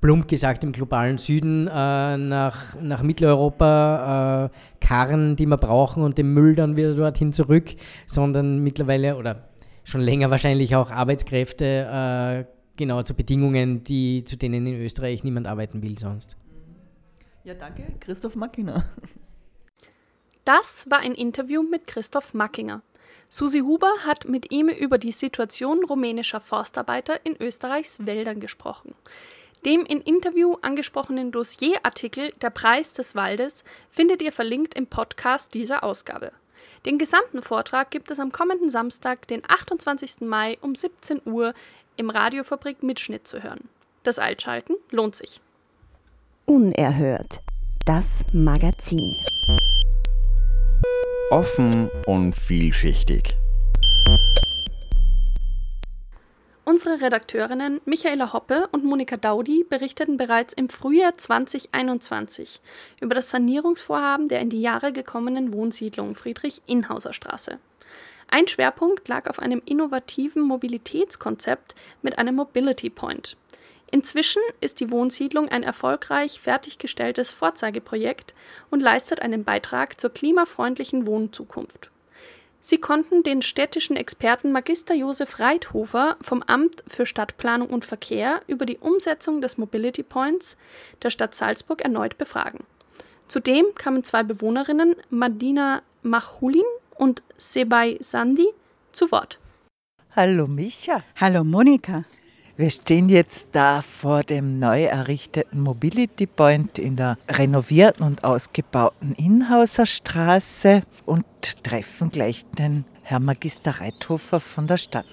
plump 0.01 0.27
gesagt, 0.27 0.63
im 0.63 0.71
globalen 0.71 1.17
Süden 1.17 1.67
äh, 1.67 2.17
nach, 2.17 2.79
nach 2.81 3.01
Mitteleuropa 3.01 4.51
äh, 4.51 4.85
karren, 4.85 5.35
die 5.35 5.45
wir 5.45 5.57
brauchen 5.57 6.03
und 6.03 6.17
den 6.17 6.33
Müll 6.33 6.55
dann 6.55 6.75
wieder 6.77 6.93
dorthin 6.93 7.33
zurück, 7.33 7.75
sondern 8.05 8.59
mittlerweile, 8.59 9.15
oder 9.17 9.46
schon 9.87 10.01
länger 10.01 10.29
wahrscheinlich 10.29 10.75
auch 10.75 10.91
Arbeitskräfte, 10.91 12.45
äh, 12.45 12.53
genau 12.75 13.03
zu 13.03 13.13
Bedingungen, 13.13 13.85
die, 13.85 14.25
zu 14.25 14.35
denen 14.35 14.67
in 14.67 14.81
Österreich 14.81 15.23
niemand 15.23 15.47
arbeiten 15.47 15.81
will 15.81 15.97
sonst. 15.97 16.35
Ja, 17.45 17.53
danke, 17.53 17.83
Christoph 18.01 18.35
Mackinger. 18.35 18.85
Das 20.43 20.89
war 20.89 20.99
ein 20.99 21.13
Interview 21.13 21.63
mit 21.63 21.87
Christoph 21.87 22.33
Mackinger. 22.33 22.81
Susi 23.29 23.59
Huber 23.59 23.91
hat 24.05 24.27
mit 24.27 24.51
ihm 24.51 24.67
über 24.67 24.97
die 24.97 25.13
Situation 25.13 25.83
rumänischer 25.83 26.41
Forstarbeiter 26.41 27.25
in 27.25 27.35
Österreichs 27.39 28.05
Wäldern 28.05 28.41
gesprochen. 28.41 28.93
Dem 29.65 29.85
im 29.85 30.01
Interview 30.01 30.55
angesprochenen 30.61 31.31
Dossierartikel 31.31 32.31
Der 32.41 32.49
Preis 32.49 32.93
des 32.93 33.15
Waldes 33.15 33.63
findet 33.89 34.21
ihr 34.21 34.31
verlinkt 34.33 34.73
im 34.75 34.87
Podcast 34.87 35.53
dieser 35.53 35.83
Ausgabe. 35.83 36.31
Den 36.85 36.97
gesamten 36.97 37.41
Vortrag 37.41 37.91
gibt 37.91 38.11
es 38.11 38.19
am 38.19 38.31
kommenden 38.31 38.69
Samstag, 38.69 39.27
den 39.27 39.41
28. 39.47 40.21
Mai 40.21 40.57
um 40.61 40.75
17 40.75 41.21
Uhr 41.25 41.53
im 41.95 42.09
Radiofabrik 42.09 42.83
Mitschnitt 42.83 43.27
zu 43.27 43.43
hören. 43.43 43.69
Das 44.03 44.19
Altschalten 44.19 44.75
lohnt 44.91 45.15
sich. 45.15 45.41
Unerhört. 46.45 47.39
Das 47.85 48.23
Magazin. 48.31 49.15
Offen 51.29 51.89
und 52.05 52.33
vielschichtig. 52.33 53.35
Unsere 56.67 56.99
Redakteurinnen 56.99 57.79
Michaela 57.85 58.33
Hoppe 58.33 58.67
und 58.73 58.83
Monika 58.83 59.15
Daudi 59.15 59.63
berichteten 59.63 60.17
bereits 60.17 60.53
im 60.53 60.67
Frühjahr 60.67 61.17
2021 61.17 62.59
über 62.99 63.15
das 63.15 63.29
Sanierungsvorhaben 63.29 64.27
der 64.27 64.41
in 64.41 64.49
die 64.49 64.59
Jahre 64.59 64.91
gekommenen 64.91 65.53
Wohnsiedlung 65.53 66.13
Friedrich-Inhauser 66.13 67.13
Straße. 67.13 67.57
Ein 68.27 68.49
Schwerpunkt 68.49 69.07
lag 69.07 69.29
auf 69.29 69.39
einem 69.39 69.61
innovativen 69.63 70.41
Mobilitätskonzept 70.41 71.73
mit 72.01 72.17
einem 72.17 72.35
Mobility 72.35 72.89
Point. 72.89 73.37
Inzwischen 73.89 74.41
ist 74.59 74.81
die 74.81 74.91
Wohnsiedlung 74.91 75.47
ein 75.47 75.63
erfolgreich 75.63 76.41
fertiggestelltes 76.41 77.31
Vorzeigeprojekt 77.31 78.33
und 78.69 78.83
leistet 78.83 79.21
einen 79.21 79.45
Beitrag 79.45 80.01
zur 80.01 80.09
klimafreundlichen 80.09 81.07
Wohnzukunft. 81.07 81.91
Sie 82.69 82.79
konnten 82.79 83.23
den 83.23 83.41
städtischen 83.41 83.95
Experten 83.95 84.51
Magister 84.51 84.93
Josef 84.93 85.39
Reithofer 85.39 86.17
vom 86.19 86.43
Amt 86.43 86.83
für 86.85 87.05
Stadtplanung 87.05 87.69
und 87.69 87.85
Verkehr 87.85 88.41
über 88.45 88.65
die 88.65 88.77
Umsetzung 88.77 89.39
des 89.39 89.57
Mobility 89.57 90.03
Points 90.03 90.57
der 91.01 91.09
Stadt 91.09 91.33
Salzburg 91.33 91.79
erneut 91.79 92.17
befragen. 92.17 92.65
Zudem 93.29 93.67
kamen 93.75 94.03
zwei 94.03 94.21
Bewohnerinnen, 94.23 94.97
Madina 95.09 95.81
Machulin 96.03 96.65
und 96.95 97.23
Sebay 97.37 97.99
Sandi, 98.01 98.49
zu 98.91 99.13
Wort. 99.13 99.39
Hallo 100.13 100.45
Micha. 100.45 101.05
Hallo 101.15 101.45
Monika. 101.45 102.03
Wir 102.59 102.71
stehen 102.71 103.07
jetzt 103.07 103.49
da 103.51 103.83
vor 103.83 104.23
dem 104.23 104.57
neu 104.57 104.85
errichteten 104.85 105.61
Mobility 105.61 106.25
Point 106.25 106.79
in 106.79 106.95
der 106.95 107.19
renovierten 107.29 108.03
und 108.03 108.23
ausgebauten 108.23 109.13
Inhauser 109.13 109.85
Straße 109.85 110.81
und 111.05 111.23
treffen 111.63 112.09
gleich 112.09 112.45
den 112.57 112.85
Herrn 113.03 113.25
Magister 113.25 113.79
Reithofer 113.79 114.39
von 114.39 114.65
der 114.65 114.79
Stadt. 114.79 115.05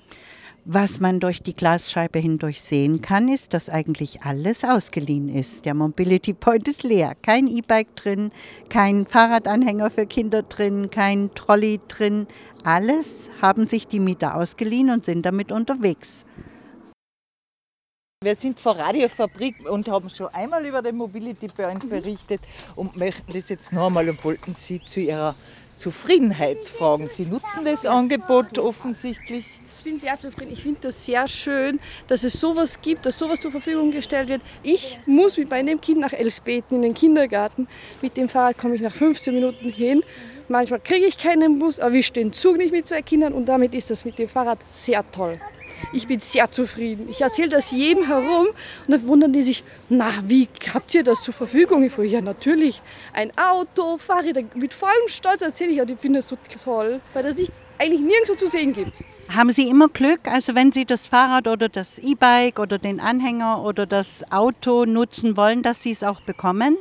Was 0.65 1.01
man 1.01 1.21
durch 1.21 1.43
die 1.43 1.55
Glasscheibe 1.55 2.19
hindurch 2.19 2.63
sehen 2.63 3.03
kann, 3.03 3.29
ist, 3.29 3.53
dass 3.53 3.69
eigentlich 3.69 4.23
alles 4.23 4.65
ausgeliehen 4.65 5.29
ist. 5.29 5.67
Der 5.67 5.75
Mobility 5.75 6.33
Point 6.33 6.67
ist 6.67 6.83
leer. 6.83 7.15
Kein 7.21 7.47
E-Bike 7.47 7.95
drin, 7.95 8.31
kein 8.71 9.05
Fahrradanhänger 9.05 9.91
für 9.91 10.07
Kinder 10.07 10.45
drin, 10.45 10.89
kein 10.89 11.29
Trolley 11.35 11.79
drin. 11.89 12.27
Alles 12.65 13.29
haben 13.43 13.67
sich 13.67 13.87
die 13.87 14.01
Mieter 14.01 14.35
ausgeliehen 14.35 14.89
und 14.89 15.05
sind 15.05 15.27
damit 15.27 15.53
unterwegs. 15.53 16.25
Wir 18.25 18.35
sind 18.35 18.59
vor 18.59 18.79
Radiofabrik 18.79 19.71
und 19.71 19.87
haben 19.87 20.09
schon 20.09 20.29
einmal 20.29 20.65
über 20.65 20.81
den 20.81 20.97
Mobility 20.97 21.47
Point 21.47 21.87
berichtet 21.91 22.41
und 22.75 22.97
möchten 22.97 23.31
das 23.31 23.51
jetzt 23.51 23.71
noch 23.71 23.89
einmal 23.89 24.09
und 24.09 24.25
wollten 24.25 24.55
Sie 24.55 24.83
zu 24.83 25.01
Ihrer 25.01 25.35
Zufriedenheit 25.77 26.67
fragen. 26.67 27.07
Sie 27.09 27.27
nutzen 27.27 27.67
das 27.67 27.85
Angebot 27.85 28.59
offensichtlich. 28.59 29.61
Ich 29.77 29.85
bin 29.85 29.99
sehr 29.99 30.19
zufrieden. 30.19 30.53
Ich 30.55 30.63
finde 30.63 30.81
das 30.81 31.05
sehr 31.05 31.29
schön, 31.29 31.79
dass 32.09 32.25
es 32.25 32.41
sowas 32.41 32.81
gibt, 32.81 33.05
dass 33.05 33.19
sowas 33.19 33.41
zur 33.41 33.51
Verfügung 33.51 33.91
gestellt 33.91 34.31
wird. 34.31 34.41
Ich 34.63 34.99
muss 35.05 35.37
mit 35.37 35.51
meinem 35.51 35.79
Kind 35.79 36.01
nach 36.01 36.15
Elsbeten 36.15 36.77
in 36.77 36.83
den 36.83 36.95
Kindergarten. 36.95 37.69
Mit 38.01 38.17
dem 38.17 38.31
Fahrrad 38.31 38.57
komme 38.57 38.75
ich 38.75 38.81
nach 38.81 38.95
15 38.95 39.35
Minuten 39.35 39.69
hin. 39.69 40.03
Manchmal 40.49 40.81
kriege 40.81 41.05
ich 41.05 41.19
keinen 41.19 41.59
Bus, 41.59 41.79
erwische 41.79 42.15
den 42.15 42.33
Zug 42.33 42.57
nicht 42.57 42.73
mit 42.73 42.89
zwei 42.89 43.03
Kindern 43.03 43.35
und 43.35 43.45
damit 43.45 43.75
ist 43.75 43.91
das 43.91 44.07
mit 44.07 44.19
dem 44.19 44.31
Fahrrad 44.31 44.61
sehr 44.71 45.05
toll. 45.13 45.35
Ich 45.93 46.07
bin 46.07 46.21
sehr 46.21 46.51
zufrieden. 46.51 47.09
Ich 47.11 47.21
erzähle 47.21 47.49
das 47.49 47.71
jedem 47.71 48.07
herum 48.07 48.47
und 48.47 48.91
dann 48.91 49.07
wundern 49.07 49.33
die 49.33 49.43
sich, 49.43 49.63
na, 49.89 50.11
wie 50.27 50.49
habt 50.73 50.95
ihr 50.95 51.03
das 51.03 51.23
zur 51.23 51.35
Verfügung? 51.35 51.83
Ich 51.83 51.93
frage, 51.93 52.09
ja, 52.09 52.21
natürlich. 52.21 52.83
Ein 53.13 53.33
Auto, 53.37 53.99
Fahrräder, 53.99 54.43
mit 54.55 54.73
vollem 54.73 55.09
Stolz 55.09 55.43
erzähle 55.43 55.71
ich, 55.71 55.77
ja, 55.77 55.85
die 55.85 55.97
finden 55.97 56.17
das 56.17 56.29
so 56.29 56.39
toll, 56.63 57.01
weil 57.13 57.23
das 57.23 57.37
nicht 57.37 57.53
eigentlich 57.79 58.01
nirgendwo 58.01 58.35
zu 58.35 58.47
sehen 58.47 58.73
gibt. 58.73 59.03
Haben 59.29 59.51
Sie 59.51 59.69
immer 59.69 59.89
Glück, 59.89 60.21
also 60.25 60.55
wenn 60.55 60.71
Sie 60.71 60.85
das 60.85 61.07
Fahrrad 61.07 61.49
oder 61.49 61.69
das 61.69 61.99
E-Bike 61.99 62.59
oder 62.59 62.79
den 62.79 63.01
Anhänger 63.01 63.63
oder 63.65 63.87
das 63.87 64.23
Auto 64.31 64.85
nutzen 64.85 65.37
wollen, 65.37 65.63
dass 65.63 65.83
Sie 65.83 65.91
es 65.91 66.05
auch 66.05 66.21
bekommen? 66.21 66.77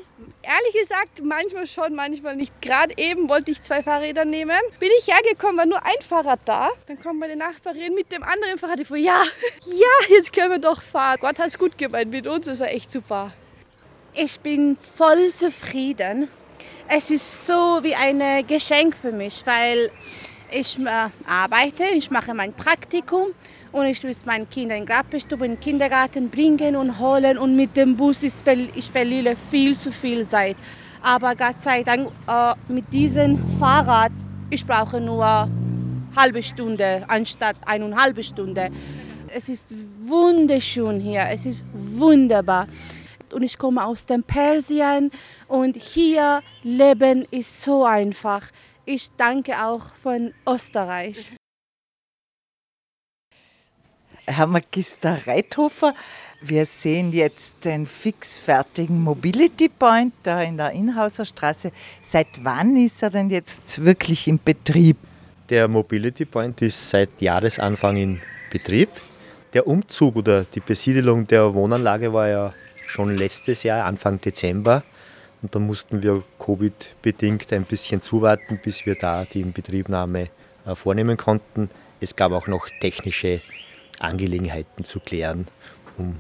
Ehrlich 0.46 0.82
gesagt, 0.82 1.24
manchmal 1.24 1.66
schon, 1.68 1.96
manchmal 1.96 2.36
nicht. 2.36 2.62
Gerade 2.62 2.94
eben 2.98 3.30
wollte 3.30 3.52
ich 3.52 3.62
zwei 3.62 3.82
Fahrräder 3.82 4.26
nehmen. 4.26 4.60
Bin 4.78 4.90
ich 5.00 5.08
hergekommen, 5.08 5.56
war 5.58 5.66
nur 5.66 5.82
ein 5.86 6.02
Fahrrad 6.06 6.42
da. 6.44 6.70
Dann 6.88 7.02
kommt 7.02 7.22
meine 7.22 7.38
Nachbarin 7.38 7.96
mit 7.96 8.12
dem 8.12 8.24
anderen 8.24 8.58
Fahrrad. 8.58 8.78
Ich 8.82 8.88
frage, 8.90 9.00
ja, 9.00 9.24
ja, 9.66 10.16
jetzt 10.16 10.34
können 10.34 10.52
wir 10.52 10.60
doch 10.60 10.82
fahren. 10.82 11.18
Gott 11.22 11.40
hat 11.40 11.48
es 11.48 11.58
gut 11.58 11.78
gemeint 11.78 12.12
mit 12.12 12.28
uns, 12.28 12.46
das 12.46 12.60
war 12.60 12.68
echt 12.68 12.92
super. 12.92 13.32
Ich 14.14 14.42
bin 14.42 14.76
voll 14.78 15.30
zufrieden. 15.30 16.28
Es 16.90 17.10
ist 17.10 17.48
so 17.48 17.80
wie 17.82 17.96
ein 17.96 18.46
Geschenk 18.46 18.98
für 18.98 19.14
mich, 19.14 19.44
weil 19.46 19.92
Ich 20.56 20.78
äh, 20.78 21.10
arbeite, 21.26 21.84
ich 21.96 22.12
mache 22.12 22.32
mein 22.36 22.54
Praktikum 22.54 23.30
und 23.72 23.86
ich 23.88 24.04
muss 24.04 24.24
meine 24.24 24.46
Kinder 24.46 24.76
in 24.76 24.86
Grabbestube, 24.86 25.46
in 25.46 25.54
den 25.54 25.60
Kindergarten 25.60 26.30
bringen 26.30 26.76
und 26.76 27.00
holen 27.00 27.40
und 27.40 27.56
mit 27.56 27.76
dem 27.76 27.98
Bus 27.98 28.22
ist, 28.22 28.48
ich 28.76 28.92
verliere 28.92 29.36
viel 29.50 29.76
zu 29.76 29.92
viel 29.92 30.28
Zeit. 30.28 30.56
Aber 31.02 31.36
Gott 31.36 31.60
sei 31.62 31.82
Dank 31.82 32.12
äh, 32.28 32.54
mit 32.68 32.94
diesem 32.94 33.40
Fahrrad, 33.58 34.12
ich 34.52 34.64
brauche 34.64 35.02
nur 35.02 35.26
eine 35.26 35.52
halbe 36.16 36.44
Stunde 36.44 37.04
anstatt 37.08 37.56
eineinhalb 37.66 38.24
Stunde. 38.24 38.68
Es 39.36 39.50
ist 39.50 39.70
wunderschön 40.06 41.00
hier, 41.00 41.26
es 41.32 41.48
ist 41.48 41.66
wunderbar. 41.74 42.68
Und 43.34 43.42
ich 43.42 43.58
komme 43.58 43.84
aus 43.84 44.06
dem 44.06 44.22
Persien 44.22 45.10
und 45.48 45.78
hier 45.78 46.42
Leben 46.62 47.26
ist 47.32 47.64
so 47.64 47.86
einfach. 47.86 48.44
Ich 48.86 49.12
danke 49.16 49.64
auch 49.64 49.96
von 50.02 50.34
Österreich. 50.46 51.32
Herr 54.26 54.46
Magister 54.48 55.26
Reithofer, 55.26 55.94
wir 56.42 56.66
sehen 56.66 57.14
jetzt 57.14 57.64
den 57.64 57.86
fixfertigen 57.86 59.02
Mobility 59.02 59.70
Point 59.70 60.14
da 60.24 60.42
in 60.42 60.58
der 60.58 60.72
Inhauser 60.72 61.24
Straße. 61.24 61.72
Seit 62.02 62.44
wann 62.44 62.76
ist 62.76 63.02
er 63.04 63.10
denn 63.10 63.30
jetzt 63.30 63.86
wirklich 63.86 64.28
in 64.28 64.40
Betrieb? 64.44 64.98
Der 65.50 65.70
Mobility 65.70 66.26
Point 66.26 66.62
ist 66.62 66.90
seit 66.90 67.22
Jahresanfang 67.22 67.96
in 67.96 68.22
Betrieb. 68.52 68.90
Der 69.54 69.66
Umzug 69.66 70.18
oder 70.18 70.44
die 70.44 70.60
Besiedelung 70.60 71.26
der 71.26 71.54
Wohnanlage 71.54 72.12
war 72.12 72.28
ja 72.28 72.54
schon 72.88 73.16
letztes 73.16 73.64
Jahr, 73.64 73.86
Anfang 73.86 74.20
Dezember. 74.20 74.84
Und 75.44 75.54
da 75.54 75.60
mussten 75.60 76.02
wir 76.02 76.24
Covid-bedingt 76.40 77.52
ein 77.52 77.66
bisschen 77.66 78.02
zuwarten, 78.02 78.60
bis 78.64 78.86
wir 78.86 78.96
da 78.96 79.26
die 79.26 79.42
Inbetriebnahme 79.42 80.30
äh, 80.66 80.74
vornehmen 80.74 81.18
konnten. 81.18 81.70
Es 82.00 82.16
gab 82.16 82.32
auch 82.32 82.48
noch 82.48 82.70
technische 82.80 83.42
Angelegenheiten 84.00 84.86
zu 84.86 85.02
klären, 85.02 85.48
um 85.98 86.16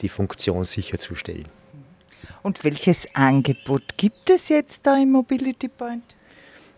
die 0.00 0.08
Funktion 0.08 0.64
sicherzustellen. 0.64 1.46
Und 2.44 2.62
welches 2.62 3.12
Angebot 3.14 3.96
gibt 3.96 4.30
es 4.30 4.48
jetzt 4.48 4.86
da 4.86 4.96
im 4.96 5.10
Mobility 5.10 5.68
Point? 5.68 6.16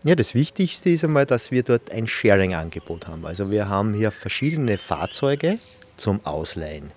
Ja, 0.03 0.15
das 0.15 0.33
Wichtigste 0.33 0.89
ist 0.89 1.03
einmal, 1.03 1.25
dass 1.27 1.51
wir 1.51 1.63
dort 1.63 1.91
ein 1.91 2.07
Sharing-Angebot 2.07 3.07
haben. 3.07 3.25
Also 3.25 3.49
wir 3.51 3.69
haben 3.69 3.93
hier 3.93 4.11
verschiedene 4.11 4.77
Fahrzeuge 4.79 5.59
zum 5.97 6.23
Ausleihen. 6.25 6.91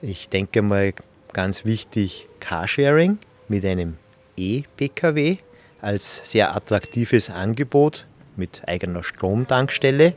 Ich 0.00 0.28
denke 0.28 0.62
mal 0.62 0.92
ganz 1.32 1.64
wichtig 1.64 2.28
Carsharing 2.40 3.18
mit 3.48 3.64
einem 3.64 3.96
E-Pkw 4.38 5.38
als 5.80 6.20
sehr 6.24 6.54
attraktives 6.54 7.30
Angebot 7.30 8.06
mit 8.36 8.62
eigener 8.66 9.02
Stromtankstelle. 9.02 10.14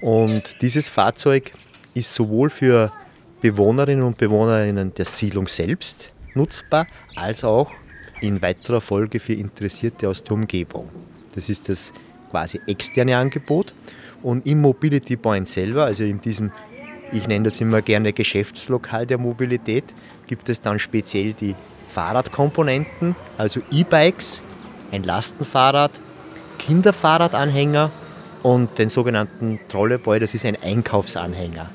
Und 0.00 0.60
dieses 0.62 0.88
Fahrzeug 0.88 1.52
ist 1.94 2.14
sowohl 2.14 2.50
für 2.50 2.92
Bewohnerinnen 3.40 4.04
und 4.04 4.18
Bewohnerinnen 4.18 4.94
der 4.94 5.04
Siedlung 5.04 5.46
selbst 5.46 6.12
nutzbar, 6.34 6.86
als 7.16 7.44
auch 7.44 7.70
in 8.20 8.40
weiterer 8.40 8.80
Folge 8.80 9.20
für 9.20 9.34
Interessierte 9.34 10.08
aus 10.08 10.22
der 10.22 10.32
Umgebung. 10.32 10.88
Das 11.34 11.48
ist 11.48 11.68
das 11.68 11.92
quasi 12.30 12.60
externe 12.66 13.16
Angebot. 13.16 13.74
Und 14.22 14.46
im 14.46 14.60
Mobility 14.60 15.16
Point 15.16 15.48
selber, 15.48 15.84
also 15.84 16.04
in 16.04 16.20
diesem, 16.20 16.52
ich 17.12 17.26
nenne 17.26 17.46
das 17.46 17.60
immer 17.60 17.82
gerne 17.82 18.12
Geschäftslokal 18.12 19.06
der 19.06 19.18
Mobilität, 19.18 19.84
gibt 20.28 20.48
es 20.48 20.60
dann 20.60 20.78
speziell 20.78 21.32
die 21.32 21.56
Fahrradkomponenten, 21.92 23.14
also 23.36 23.60
E-Bikes, 23.70 24.40
ein 24.90 25.02
Lastenfahrrad, 25.02 26.00
Kinderfahrradanhänger 26.58 27.90
und 28.42 28.78
den 28.78 28.88
sogenannten 28.88 29.60
Trolleyboy, 29.68 30.18
das 30.18 30.34
ist 30.34 30.44
ein 30.44 30.56
Einkaufsanhänger. 30.60 31.70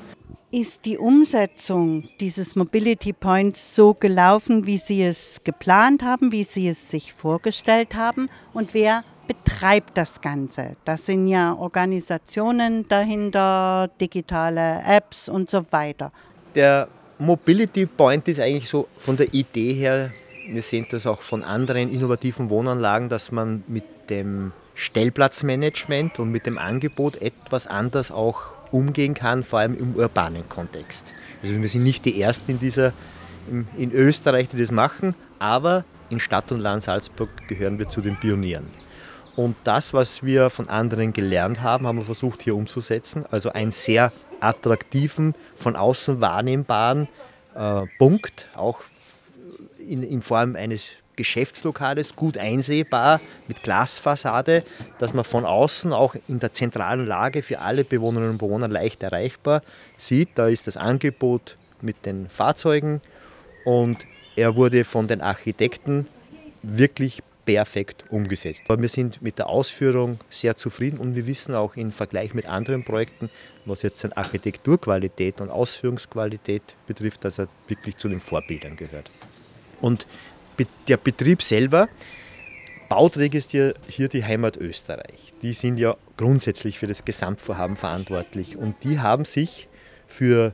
Ist 0.50 0.86
die 0.86 0.96
Umsetzung 0.96 2.08
dieses 2.20 2.56
Mobility 2.56 3.12
Points 3.12 3.76
so 3.76 3.94
gelaufen, 3.94 4.66
wie 4.66 4.78
Sie 4.78 5.04
es 5.04 5.42
geplant 5.44 6.02
haben, 6.02 6.32
wie 6.32 6.44
Sie 6.44 6.68
es 6.68 6.90
sich 6.90 7.12
vorgestellt 7.12 7.94
haben? 7.94 8.30
Und 8.54 8.72
wer 8.72 9.04
betreibt 9.26 9.98
das 9.98 10.22
Ganze? 10.22 10.76
Das 10.86 11.04
sind 11.04 11.28
ja 11.28 11.54
Organisationen 11.54 12.88
dahinter, 12.88 13.90
digitale 14.00 14.82
Apps 14.86 15.28
und 15.28 15.50
so 15.50 15.62
weiter. 15.70 16.12
Der 16.54 16.88
Mobility 17.18 17.86
Point 17.86 18.28
ist 18.28 18.38
eigentlich 18.38 18.68
so 18.68 18.88
von 18.96 19.16
der 19.16 19.34
Idee 19.34 19.72
her, 19.72 20.12
wir 20.48 20.62
sehen 20.62 20.86
das 20.90 21.06
auch 21.06 21.20
von 21.20 21.42
anderen 21.42 21.92
innovativen 21.92 22.48
Wohnanlagen, 22.48 23.08
dass 23.08 23.32
man 23.32 23.64
mit 23.66 23.84
dem 24.08 24.52
Stellplatzmanagement 24.74 26.20
und 26.20 26.30
mit 26.30 26.46
dem 26.46 26.58
Angebot 26.58 27.20
etwas 27.20 27.66
anders 27.66 28.12
auch 28.12 28.52
umgehen 28.70 29.14
kann, 29.14 29.42
vor 29.42 29.58
allem 29.58 29.76
im 29.76 29.96
urbanen 29.96 30.48
Kontext. 30.48 31.12
Also 31.42 31.60
wir 31.60 31.68
sind 31.68 31.82
nicht 31.82 32.04
die 32.04 32.20
Ersten 32.20 32.52
in, 32.52 32.60
dieser, 32.60 32.92
in 33.76 33.92
Österreich, 33.92 34.48
die 34.48 34.58
das 34.58 34.70
machen, 34.70 35.14
aber 35.40 35.84
in 36.10 36.20
Stadt 36.20 36.52
und 36.52 36.60
Land 36.60 36.84
Salzburg 36.84 37.30
gehören 37.48 37.78
wir 37.78 37.88
zu 37.88 38.00
den 38.00 38.16
Pionieren. 38.16 38.66
Und 39.38 39.54
das, 39.62 39.94
was 39.94 40.24
wir 40.24 40.50
von 40.50 40.68
anderen 40.68 41.12
gelernt 41.12 41.62
haben, 41.62 41.86
haben 41.86 41.98
wir 41.98 42.04
versucht 42.04 42.42
hier 42.42 42.56
umzusetzen. 42.56 43.24
Also 43.30 43.52
einen 43.52 43.70
sehr 43.70 44.10
attraktiven, 44.40 45.36
von 45.54 45.76
außen 45.76 46.20
wahrnehmbaren 46.20 47.06
äh, 47.54 47.82
Punkt, 48.00 48.48
auch 48.56 48.80
in, 49.78 50.02
in 50.02 50.22
Form 50.22 50.56
eines 50.56 50.90
Geschäftslokales, 51.14 52.16
gut 52.16 52.36
einsehbar 52.36 53.20
mit 53.46 53.62
Glasfassade, 53.62 54.64
dass 54.98 55.14
man 55.14 55.24
von 55.24 55.44
außen 55.44 55.92
auch 55.92 56.16
in 56.26 56.40
der 56.40 56.52
zentralen 56.52 57.06
Lage 57.06 57.42
für 57.42 57.60
alle 57.60 57.84
Bewohnerinnen 57.84 58.32
und 58.32 58.38
Bewohner 58.38 58.66
leicht 58.66 59.04
erreichbar 59.04 59.62
sieht. 59.96 60.30
Da 60.34 60.48
ist 60.48 60.66
das 60.66 60.76
Angebot 60.76 61.56
mit 61.80 62.06
den 62.06 62.28
Fahrzeugen 62.28 63.00
und 63.64 63.98
er 64.34 64.56
wurde 64.56 64.82
von 64.82 65.06
den 65.06 65.20
Architekten 65.20 66.08
wirklich 66.64 67.22
perfekt 67.48 68.04
umgesetzt. 68.10 68.64
Aber 68.68 68.82
wir 68.82 68.90
sind 68.90 69.22
mit 69.22 69.38
der 69.38 69.48
Ausführung 69.48 70.18
sehr 70.28 70.58
zufrieden 70.58 70.98
und 70.98 71.16
wir 71.16 71.26
wissen 71.26 71.54
auch 71.54 71.76
im 71.76 71.92
Vergleich 71.92 72.34
mit 72.34 72.44
anderen 72.44 72.84
Projekten, 72.84 73.30
was 73.64 73.80
jetzt 73.80 74.04
an 74.04 74.12
Architekturqualität 74.12 75.40
und 75.40 75.48
Ausführungsqualität 75.48 76.62
betrifft, 76.86 77.24
dass 77.24 77.38
er 77.38 77.48
wirklich 77.66 77.96
zu 77.96 78.10
den 78.10 78.20
Vorbildern 78.20 78.76
gehört. 78.76 79.10
Und 79.80 80.06
der 80.88 80.98
Betrieb 80.98 81.40
selber, 81.40 81.88
Bauträger 82.90 83.38
ist 83.38 83.52
hier, 83.52 83.74
hier 83.88 84.08
die 84.08 84.24
Heimat 84.24 84.58
Österreich. 84.58 85.32
Die 85.40 85.54
sind 85.54 85.78
ja 85.78 85.96
grundsätzlich 86.18 86.78
für 86.78 86.86
das 86.86 87.06
Gesamtvorhaben 87.06 87.76
verantwortlich 87.76 88.58
und 88.58 88.74
die 88.84 89.00
haben 89.00 89.24
sich 89.24 89.68
für 90.06 90.52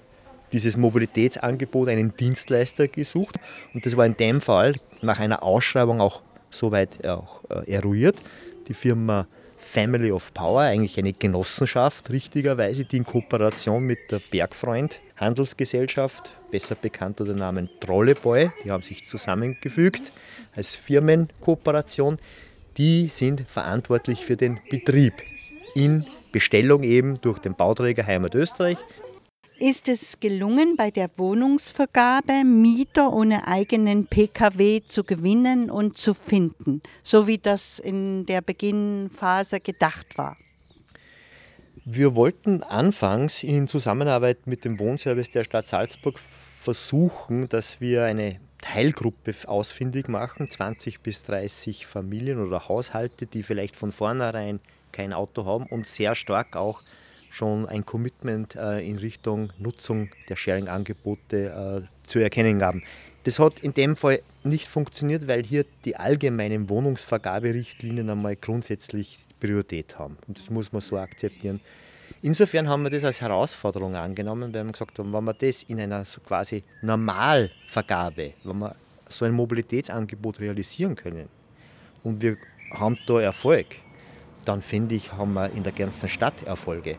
dieses 0.52 0.76
Mobilitätsangebot 0.76 1.88
einen 1.88 2.16
Dienstleister 2.16 2.87
gesucht 2.87 3.35
und 3.72 3.85
das 3.85 3.96
war 3.96 4.07
in 4.07 4.16
dem 4.16 4.40
Fall 4.40 4.76
nach 5.02 5.18
einer 5.18 5.42
Ausschreibung 5.42 6.00
auch 6.00 6.22
soweit 6.59 7.07
auch 7.07 7.40
äh, 7.51 7.73
eruiert. 7.73 8.17
Die 8.69 8.75
Firma 8.75 9.27
Family 9.57 10.12
of 10.12 10.33
Power, 10.35 10.62
eigentlich 10.62 10.99
eine 10.99 11.12
Genossenschaft, 11.12 12.11
richtigerweise, 12.11 12.85
die 12.85 12.99
in 12.99 13.05
Kooperation 13.05 13.83
mit 13.83 14.11
der 14.11 14.21
Bergfreund 14.31 15.01
Handelsgesellschaft, 15.17 16.35
besser 16.51 16.75
bekannt 16.75 17.21
unter 17.21 17.33
dem 17.33 17.38
Namen 17.38 17.71
Trolleboy, 17.81 18.51
die 18.62 18.71
haben 18.71 18.83
sich 18.83 19.07
zusammengefügt 19.07 20.12
als 20.55 20.77
Firmenkooperation. 20.77 22.19
Die 22.77 23.09
sind 23.09 23.49
verantwortlich 23.49 24.25
für 24.25 24.37
den 24.37 24.61
Betrieb 24.69 25.14
in 25.75 26.05
Bestellung 26.33 26.83
eben 26.83 27.21
durch 27.21 27.38
den 27.38 27.55
Bauträger 27.55 28.07
Heimat 28.07 28.35
Österreich. 28.35 28.79
Ist 29.59 29.88
es 29.88 30.19
gelungen, 30.19 30.77
bei 30.77 30.90
der 30.90 31.11
Wohnungsvergabe 31.17 32.45
Mieter 32.45 33.12
ohne 33.12 33.47
eigenen 33.47 34.07
Pkw 34.07 34.83
zu 34.85 35.05
gewinnen 35.05 35.71
und 35.71 35.97
zu 35.97 36.12
finden, 36.12 36.83
so 37.05 37.29
wie 37.29 37.38
das 37.38 37.79
in 37.79 38.27
der 38.27 38.40
Beginnphase 38.40 39.61
gedacht 39.61 40.19
war? 40.19 40.37
Wir 41.85 42.17
wollten 42.17 42.64
anfangs 42.64 43.45
in 43.45 43.69
Zusammenarbeit 43.69 44.47
mit 44.47 44.64
dem 44.64 44.81
Wohnservice 44.81 45.31
der 45.31 45.45
Stadt 45.45 45.69
Salzburg 45.69 46.19
versuchen, 46.19 47.49
dass 47.49 47.81
wir 47.81 48.05
eine 48.05 48.40
Teilgruppe 48.59 49.35
ausfindig 49.47 50.09
machen, 50.09 50.51
20 50.51 51.01
bis 51.01 51.23
30 51.23 51.87
Familien 51.87 52.45
oder 52.45 52.69
Haushalte, 52.69 53.27
die 53.27 53.45
vielleicht 53.45 53.77
von 53.77 53.93
vornherein 53.93 54.59
kein 54.90 55.12
Auto 55.12 55.45
haben 55.45 55.67
und 55.67 55.87
sehr 55.87 56.14
stark 56.14 56.57
auch 56.57 56.81
schon 57.35 57.68
ein 57.68 57.85
Commitment 57.85 58.55
äh, 58.55 58.81
in 58.81 58.99
Richtung 58.99 59.51
Nutzung 59.59 60.11
der 60.29 60.37
Sharing-Angebote 60.37 61.85
äh, 61.85 62.07
zu 62.09 62.20
erkennen 62.20 62.59
gaben. 62.59 62.83
Das 63.25 63.38
hat 63.38 63.61
in 63.61 63.75
dem 63.75 63.97
Fall 63.97 64.20
nicht 64.44 64.68
funktioniert, 64.68 65.27
weil 65.27 65.42
hier 65.42 65.64
die 65.85 65.97
allgemeinen 65.97 66.68
Wohnungsvergaberichtlinien 66.68 68.09
einmal 68.11 68.37
grundsätzlich 68.37 69.18
Priorität 69.40 69.99
haben. 69.99 70.16
Und 70.29 70.38
das 70.38 70.51
muss 70.51 70.73
man 70.73 70.81
so 70.81 70.97
akzeptieren. 70.97 71.61
Insofern 72.23 72.68
haben 72.68 72.83
wir 72.85 72.90
das 72.90 73.05
als 73.05 73.20
Herausforderung 73.20 73.97
angenommen, 73.97 74.55
weil 74.55 74.64
wir 74.64 74.73
gesagt 74.73 74.99
haben, 74.99 75.12
wenn 75.12 75.25
wir 75.25 75.35
das 75.35 75.64
in 75.64 75.81
einer 75.81 76.05
so 76.05 76.20
quasi 76.20 76.62
Normalvergabe, 76.83 78.33
wenn 78.44 78.59
wir 78.59 78.77
so 79.09 79.25
ein 79.25 79.33
Mobilitätsangebot 79.33 80.40
realisieren 80.40 80.94
können 80.94 81.29
und 82.03 82.23
wir 82.23 82.37
haben 82.73 82.99
da 83.07 83.20
Erfolg, 83.20 83.66
dann 84.44 84.62
finde 84.62 84.94
ich, 84.94 85.12
haben 85.12 85.35
wir 85.35 85.50
in 85.50 85.62
der 85.62 85.72
ganzen 85.72 86.09
Stadt 86.09 86.42
Erfolge. 86.44 86.96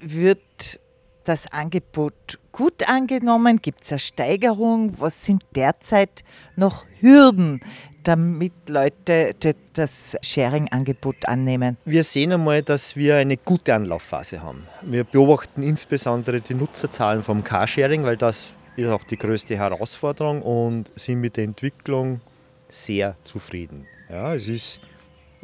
Wird 0.00 0.80
das 1.24 1.50
Angebot 1.52 2.38
gut 2.52 2.88
angenommen? 2.88 3.60
Gibt 3.60 3.84
es 3.84 3.92
eine 3.92 3.98
Steigerung? 3.98 4.94
Was 4.98 5.24
sind 5.24 5.44
derzeit 5.54 6.22
noch 6.54 6.84
Hürden, 7.00 7.60
damit 8.04 8.52
Leute 8.68 9.34
das 9.72 10.16
Sharing-Angebot 10.22 11.26
annehmen? 11.28 11.76
Wir 11.84 12.04
sehen 12.04 12.32
einmal, 12.32 12.62
dass 12.62 12.94
wir 12.94 13.16
eine 13.16 13.36
gute 13.36 13.74
Anlaufphase 13.74 14.42
haben. 14.42 14.66
Wir 14.82 15.04
beobachten 15.04 15.62
insbesondere 15.62 16.40
die 16.40 16.54
Nutzerzahlen 16.54 17.22
vom 17.22 17.42
Carsharing, 17.42 18.04
weil 18.04 18.16
das 18.16 18.52
ist 18.76 18.88
auch 18.88 19.02
die 19.04 19.16
größte 19.16 19.56
Herausforderung 19.56 20.42
und 20.42 20.92
sind 20.94 21.20
mit 21.20 21.36
der 21.36 21.44
Entwicklung 21.44 22.20
sehr 22.68 23.16
zufrieden. 23.24 23.86
Ja, 24.08 24.34
es 24.34 24.48
ist, 24.48 24.80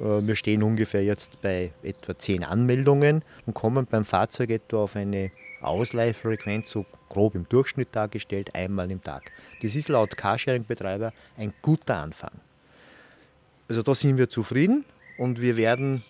wir 0.02 0.34
stehen 0.34 0.62
ungefähr 0.62 1.04
jetzt 1.04 1.40
bei 1.42 1.72
etwa 1.82 2.18
10 2.18 2.42
Anmeldungen 2.42 3.22
und 3.46 3.54
kommen 3.54 3.86
beim 3.86 4.04
Fahrzeug 4.04 4.50
etwa 4.50 4.82
auf 4.82 4.96
eine 4.96 5.30
Ausleihfrequenz, 5.60 6.70
so 6.70 6.84
grob 7.08 7.36
im 7.36 7.48
Durchschnitt 7.48 7.88
dargestellt, 7.92 8.54
einmal 8.54 8.90
im 8.90 9.02
Tag. 9.02 9.30
Das 9.62 9.76
ist 9.76 9.88
laut 9.88 10.16
Carsharing-Betreiber 10.16 11.12
ein 11.36 11.52
guter 11.62 11.98
Anfang. 11.98 12.32
Also 13.68 13.82
da 13.82 13.94
sind 13.94 14.18
wir 14.18 14.28
zufrieden 14.28 14.84
und 15.18 15.40
wir 15.40 15.56
werden 15.56 16.02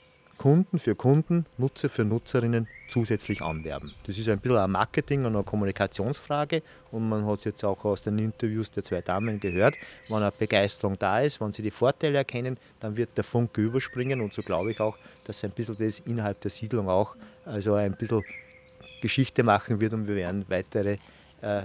Kunden 0.43 0.81
für 0.81 0.97
Kunden, 0.97 1.47
Nutzer 1.57 1.89
für 1.89 2.05
Nutzerinnen 2.05 2.67
zusätzlich 2.89 3.43
anwerben. 3.43 3.93
Das 4.05 4.19
ist 4.19 4.29
ein 4.29 4.41
bisschen 4.41 4.57
ein 4.57 4.73
Marketing- 4.73 5.25
und 5.25 5.37
eine 5.37 5.45
Kommunikationsfrage 5.45 6.63
und 6.91 7.09
man 7.09 7.25
hat 7.25 7.39
es 7.39 7.45
jetzt 7.45 7.65
auch 7.65 7.85
aus 7.85 8.03
den 8.03 8.19
Interviews 8.19 8.69
der 8.73 8.83
zwei 8.83 9.03
Damen 9.03 9.39
gehört, 9.39 9.77
wenn 10.09 10.17
eine 10.17 10.33
Begeisterung 10.33 10.99
da 10.99 11.21
ist, 11.21 11.41
wenn 11.41 11.53
sie 11.53 11.63
die 11.63 11.71
Vorteile 11.71 12.19
erkennen, 12.19 12.59
dann 12.81 12.97
wird 12.97 13.11
der 13.17 13.23
Funke 13.23 13.61
überspringen 13.61 14.21
und 14.21 14.35
so 14.35 14.43
glaube 14.43 14.73
ich 14.73 14.81
auch, 14.81 14.99
dass 15.27 15.45
ein 15.45 15.53
bisschen 15.53 15.77
das 15.79 16.01
innerhalb 16.01 16.41
der 16.41 16.51
Siedlung 16.51 16.89
auch 16.89 17.15
also 17.45 17.75
ein 17.75 17.93
bisschen 17.93 18.25
Geschichte 19.01 19.45
machen 19.45 19.81
wird 19.81 19.95
und 19.95 20.09
wir 20.09 20.17
werden 20.17 20.45
weitere 20.49 20.97
äh, 21.41 21.63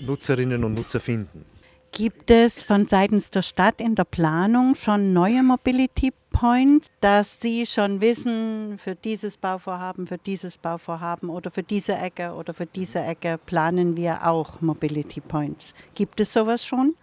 Nutzerinnen 0.00 0.62
und 0.62 0.74
Nutzer 0.74 1.00
finden. 1.00 1.44
Gibt 1.92 2.30
es 2.30 2.62
von 2.62 2.86
seitens 2.86 3.30
der 3.30 3.42
Stadt 3.42 3.80
in 3.80 3.96
der 3.96 4.04
Planung 4.04 4.76
schon 4.76 5.12
neue 5.12 5.42
Mobility 5.42 6.12
Points, 6.30 6.88
dass 7.00 7.40
Sie 7.40 7.66
schon 7.66 8.00
wissen, 8.00 8.78
für 8.78 8.94
dieses 8.94 9.36
Bauvorhaben, 9.36 10.06
für 10.06 10.18
dieses 10.18 10.56
Bauvorhaben 10.56 11.28
oder 11.28 11.50
für 11.50 11.64
diese 11.64 11.94
Ecke 11.96 12.34
oder 12.34 12.54
für 12.54 12.66
diese 12.66 13.00
Ecke 13.00 13.38
planen 13.44 13.96
wir 13.96 14.26
auch 14.26 14.60
Mobility 14.60 15.20
Points? 15.20 15.74
Gibt 15.94 16.20
es 16.20 16.32
sowas 16.32 16.64
schon? 16.64 16.94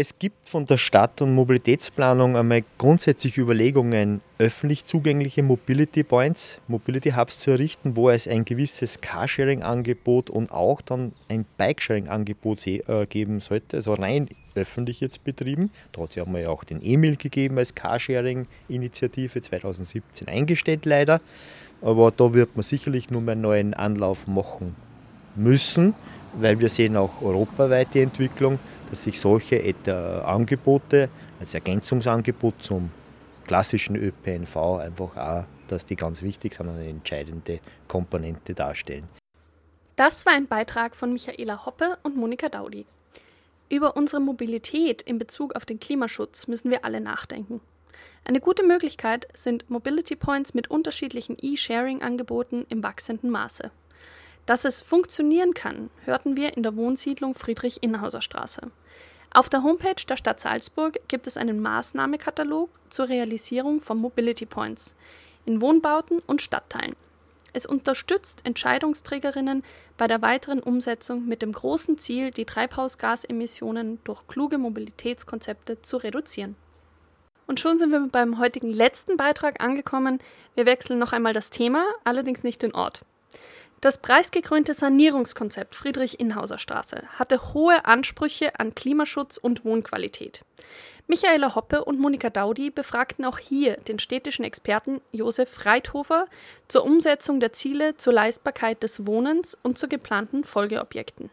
Es 0.00 0.16
gibt 0.16 0.48
von 0.48 0.64
der 0.64 0.78
Stadt- 0.78 1.20
und 1.22 1.34
Mobilitätsplanung 1.34 2.36
einmal 2.36 2.62
grundsätzlich 2.78 3.36
Überlegungen, 3.36 4.20
öffentlich 4.38 4.84
zugängliche 4.84 5.42
Mobility 5.42 6.04
Points, 6.04 6.60
Mobility 6.68 7.10
Hubs 7.10 7.40
zu 7.40 7.50
errichten, 7.50 7.96
wo 7.96 8.08
es 8.08 8.28
ein 8.28 8.44
gewisses 8.44 9.00
Carsharing-Angebot 9.00 10.30
und 10.30 10.52
auch 10.52 10.82
dann 10.82 11.14
ein 11.28 11.44
Bikesharing-Angebot 11.56 12.64
äh, 12.68 13.06
geben 13.06 13.40
sollte, 13.40 13.78
also 13.78 13.94
rein 13.94 14.28
öffentlich 14.54 15.00
jetzt 15.00 15.24
betrieben. 15.24 15.72
Da 15.90 16.02
hat 16.02 16.10
es 16.10 16.14
ja 16.14 16.48
auch 16.48 16.62
den 16.62 16.78
E-Mail 16.80 17.16
gegeben 17.16 17.58
als 17.58 17.74
Carsharing-Initiative 17.74 19.42
2017 19.42 20.28
eingestellt 20.28 20.84
leider. 20.84 21.20
Aber 21.82 22.12
da 22.12 22.32
wird 22.34 22.54
man 22.54 22.62
sicherlich 22.62 23.10
nur 23.10 23.26
einen 23.28 23.40
neuen 23.40 23.74
Anlauf 23.74 24.28
machen 24.28 24.76
müssen, 25.34 25.94
weil 26.34 26.58
wir 26.60 26.68
sehen 26.68 26.96
auch 26.96 27.22
europaweit 27.22 27.88
die 27.94 28.00
Entwicklung 28.00 28.58
dass 28.90 29.04
sich 29.04 29.20
solche 29.20 29.62
Angebote 30.24 31.08
als 31.40 31.54
Ergänzungsangebot 31.54 32.62
zum 32.62 32.90
klassischen 33.46 33.96
ÖPNV 33.96 34.56
einfach 34.78 35.16
auch, 35.16 35.44
dass 35.68 35.86
die 35.86 35.96
ganz 35.96 36.22
wichtig 36.22 36.54
sind 36.54 36.68
und 36.68 36.76
eine 36.76 36.88
entscheidende 36.88 37.60
Komponente 37.86 38.54
darstellen. 38.54 39.08
Das 39.96 40.26
war 40.26 40.32
ein 40.34 40.46
Beitrag 40.46 40.94
von 40.94 41.12
Michaela 41.12 41.66
Hoppe 41.66 41.98
und 42.02 42.16
Monika 42.16 42.48
Daudi. 42.48 42.86
Über 43.68 43.96
unsere 43.96 44.20
Mobilität 44.20 45.02
in 45.02 45.18
Bezug 45.18 45.54
auf 45.54 45.66
den 45.66 45.80
Klimaschutz 45.80 46.46
müssen 46.46 46.70
wir 46.70 46.84
alle 46.84 47.00
nachdenken. 47.00 47.60
Eine 48.24 48.40
gute 48.40 48.62
Möglichkeit 48.62 49.26
sind 49.34 49.68
Mobility 49.68 50.16
Points 50.16 50.54
mit 50.54 50.70
unterschiedlichen 50.70 51.36
E-Sharing-Angeboten 51.40 52.64
im 52.68 52.82
wachsenden 52.82 53.30
Maße. 53.30 53.70
Dass 54.48 54.64
es 54.64 54.80
funktionieren 54.80 55.52
kann, 55.52 55.90
hörten 56.06 56.34
wir 56.34 56.56
in 56.56 56.62
der 56.62 56.74
Wohnsiedlung 56.74 57.34
Friedrich-Innhauser 57.34 58.22
Straße. 58.22 58.62
Auf 59.30 59.50
der 59.50 59.62
Homepage 59.62 60.02
der 60.08 60.16
Stadt 60.16 60.40
Salzburg 60.40 60.98
gibt 61.06 61.26
es 61.26 61.36
einen 61.36 61.60
Maßnahmekatalog 61.60 62.70
zur 62.88 63.10
Realisierung 63.10 63.82
von 63.82 63.98
Mobility 63.98 64.46
Points 64.46 64.96
in 65.44 65.60
Wohnbauten 65.60 66.20
und 66.26 66.40
Stadtteilen. 66.40 66.96
Es 67.52 67.66
unterstützt 67.66 68.40
Entscheidungsträgerinnen 68.46 69.64
bei 69.98 70.06
der 70.06 70.22
weiteren 70.22 70.60
Umsetzung 70.60 71.26
mit 71.26 71.42
dem 71.42 71.52
großen 71.52 71.98
Ziel, 71.98 72.30
die 72.30 72.46
Treibhausgasemissionen 72.46 73.98
durch 74.04 74.26
kluge 74.28 74.56
Mobilitätskonzepte 74.56 75.82
zu 75.82 75.98
reduzieren. 75.98 76.56
Und 77.46 77.60
schon 77.60 77.76
sind 77.76 77.90
wir 77.90 78.00
beim 78.10 78.38
heutigen 78.38 78.72
letzten 78.72 79.18
Beitrag 79.18 79.62
angekommen. 79.62 80.20
Wir 80.54 80.64
wechseln 80.64 80.98
noch 80.98 81.12
einmal 81.12 81.34
das 81.34 81.50
Thema, 81.50 81.84
allerdings 82.04 82.44
nicht 82.44 82.62
den 82.62 82.74
Ort. 82.74 83.04
Das 83.80 83.98
preisgekrönte 83.98 84.74
Sanierungskonzept 84.74 85.76
Friedrich-Inhauser 85.76 86.58
Straße 86.58 87.04
hatte 87.16 87.54
hohe 87.54 87.84
Ansprüche 87.84 88.58
an 88.58 88.74
Klimaschutz 88.74 89.36
und 89.36 89.64
Wohnqualität. 89.64 90.44
Michaela 91.06 91.54
Hoppe 91.54 91.84
und 91.84 92.00
Monika 92.00 92.28
Daudi 92.28 92.70
befragten 92.70 93.24
auch 93.24 93.38
hier 93.38 93.76
den 93.76 94.00
städtischen 94.00 94.44
Experten 94.44 95.00
Josef 95.12 95.64
Reithofer 95.64 96.26
zur 96.66 96.84
Umsetzung 96.84 97.38
der 97.38 97.52
Ziele 97.52 97.96
zur 97.96 98.12
Leistbarkeit 98.12 98.82
des 98.82 99.06
Wohnens 99.06 99.56
und 99.62 99.78
zu 99.78 99.86
geplanten 99.86 100.42
Folgeobjekten. 100.42 101.30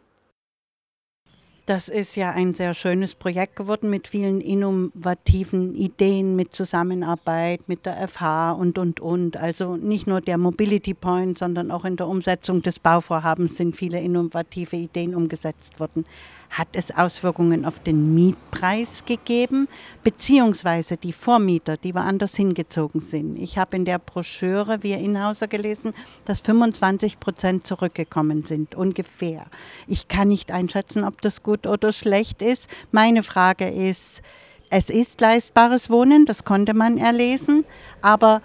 Das 1.66 1.88
ist 1.88 2.16
ja 2.16 2.30
ein 2.30 2.54
sehr 2.54 2.76
schönes 2.76 3.16
Projekt 3.16 3.56
geworden 3.56 3.90
mit 3.90 4.08
vielen 4.08 4.40
innovativen 4.40 5.74
Ideen, 5.74 6.36
mit 6.36 6.54
Zusammenarbeit 6.54 7.68
mit 7.68 7.88
der 7.88 8.08
FH 8.08 8.52
und, 8.52 8.78
und, 8.78 9.00
und. 9.00 9.36
Also 9.36 9.76
nicht 9.76 10.06
nur 10.06 10.22
der 10.22 10.38
Mobility 10.38 10.94
Point, 10.94 11.40
sondern 11.40 11.72
auch 11.72 11.84
in 11.84 11.98
der 11.98 12.08
Umsetzung 12.08 12.62
des 12.62 12.78
Bauvorhabens 12.78 13.56
sind 13.58 13.76
viele 13.76 14.00
innovative 14.00 14.76
Ideen 14.76 15.16
umgesetzt 15.16 15.80
worden. 15.80 16.06
Hat 16.52 16.68
es 16.74 16.96
Auswirkungen 16.96 17.66
auf 17.66 17.80
den 17.80 18.14
Mietpreis 18.14 19.04
gegeben, 19.06 19.68
beziehungsweise 20.04 20.96
die 20.96 21.12
Vormieter, 21.12 21.76
die 21.76 21.96
woanders 21.96 22.36
hingezogen 22.36 23.02
sind? 23.02 23.38
Ich 23.38 23.58
habe 23.58 23.76
in 23.76 23.86
der 23.86 24.00
Broschüre 24.00 24.84
via 24.84 24.98
Inhauser 24.98 25.48
gelesen, 25.48 25.94
dass 26.24 26.42
25 26.42 27.20
Prozent 27.20 27.68
zurückgekommen 27.68 28.44
sind, 28.44 28.76
ungefähr. 28.76 29.48
Ich 29.88 30.08
kann 30.08 30.28
nicht 30.28 30.52
einschätzen, 30.52 31.04
ob 31.04 31.20
das 31.22 31.44
gut 31.44 31.55
oder 31.68 31.92
schlecht 31.92 32.42
ist. 32.42 32.68
Meine 32.92 33.24
Frage 33.24 33.70
ist, 33.70 34.22
es 34.70 34.90
ist 34.90 35.22
leistbares 35.22 35.90
Wohnen, 35.90 36.26
das 36.26 36.44
konnte 36.44 36.74
man 36.74 36.98
erlesen, 36.98 37.66
aber 38.02 38.42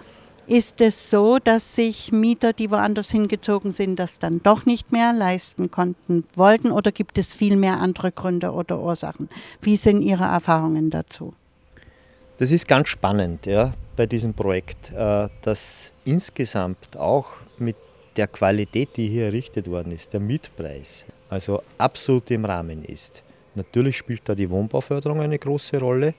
ist 0.47 0.81
es 0.81 1.09
so, 1.09 1.39
dass 1.39 1.75
sich 1.75 2.11
Mieter, 2.11 2.53
die 2.53 2.71
woanders 2.71 3.11
hingezogen 3.11 3.71
sind, 3.71 3.97
das 3.97 4.19
dann 4.19 4.41
doch 4.43 4.65
nicht 4.65 4.91
mehr 4.91 5.13
leisten 5.13 5.71
konnten, 5.71 6.25
wollten 6.35 6.71
oder 6.71 6.91
gibt 6.91 7.17
es 7.17 7.33
viel 7.33 7.55
mehr 7.55 7.79
andere 7.79 8.11
Gründe 8.11 8.51
oder 8.51 8.81
Ursachen? 8.81 9.29
Wie 9.61 9.77
sind 9.77 10.01
Ihre 10.01 10.25
Erfahrungen 10.25 10.89
dazu? 10.89 11.33
Das 12.37 12.51
ist 12.51 12.67
ganz 12.67 12.89
spannend 12.89 13.45
ja, 13.45 13.73
bei 13.95 14.07
diesem 14.07 14.33
Projekt, 14.33 14.91
äh, 14.91 15.29
dass 15.41 15.91
insgesamt 16.05 16.97
auch 16.97 17.27
mit 17.57 17.75
der 18.17 18.27
Qualität, 18.27 18.97
die 18.97 19.07
hier 19.07 19.25
errichtet 19.25 19.69
worden 19.69 19.91
ist, 19.91 20.11
der 20.11 20.19
Mietpreis, 20.19 21.05
also 21.31 21.63
absolut 21.77 22.29
im 22.29 22.43
Rahmen 22.43 22.83
ist. 22.83 23.23
Natürlich 23.55 23.97
spielt 23.97 24.27
da 24.27 24.35
die 24.35 24.49
Wohnbauförderung 24.49 25.21
eine 25.21 25.39
große 25.39 25.79
Rolle, 25.79 26.13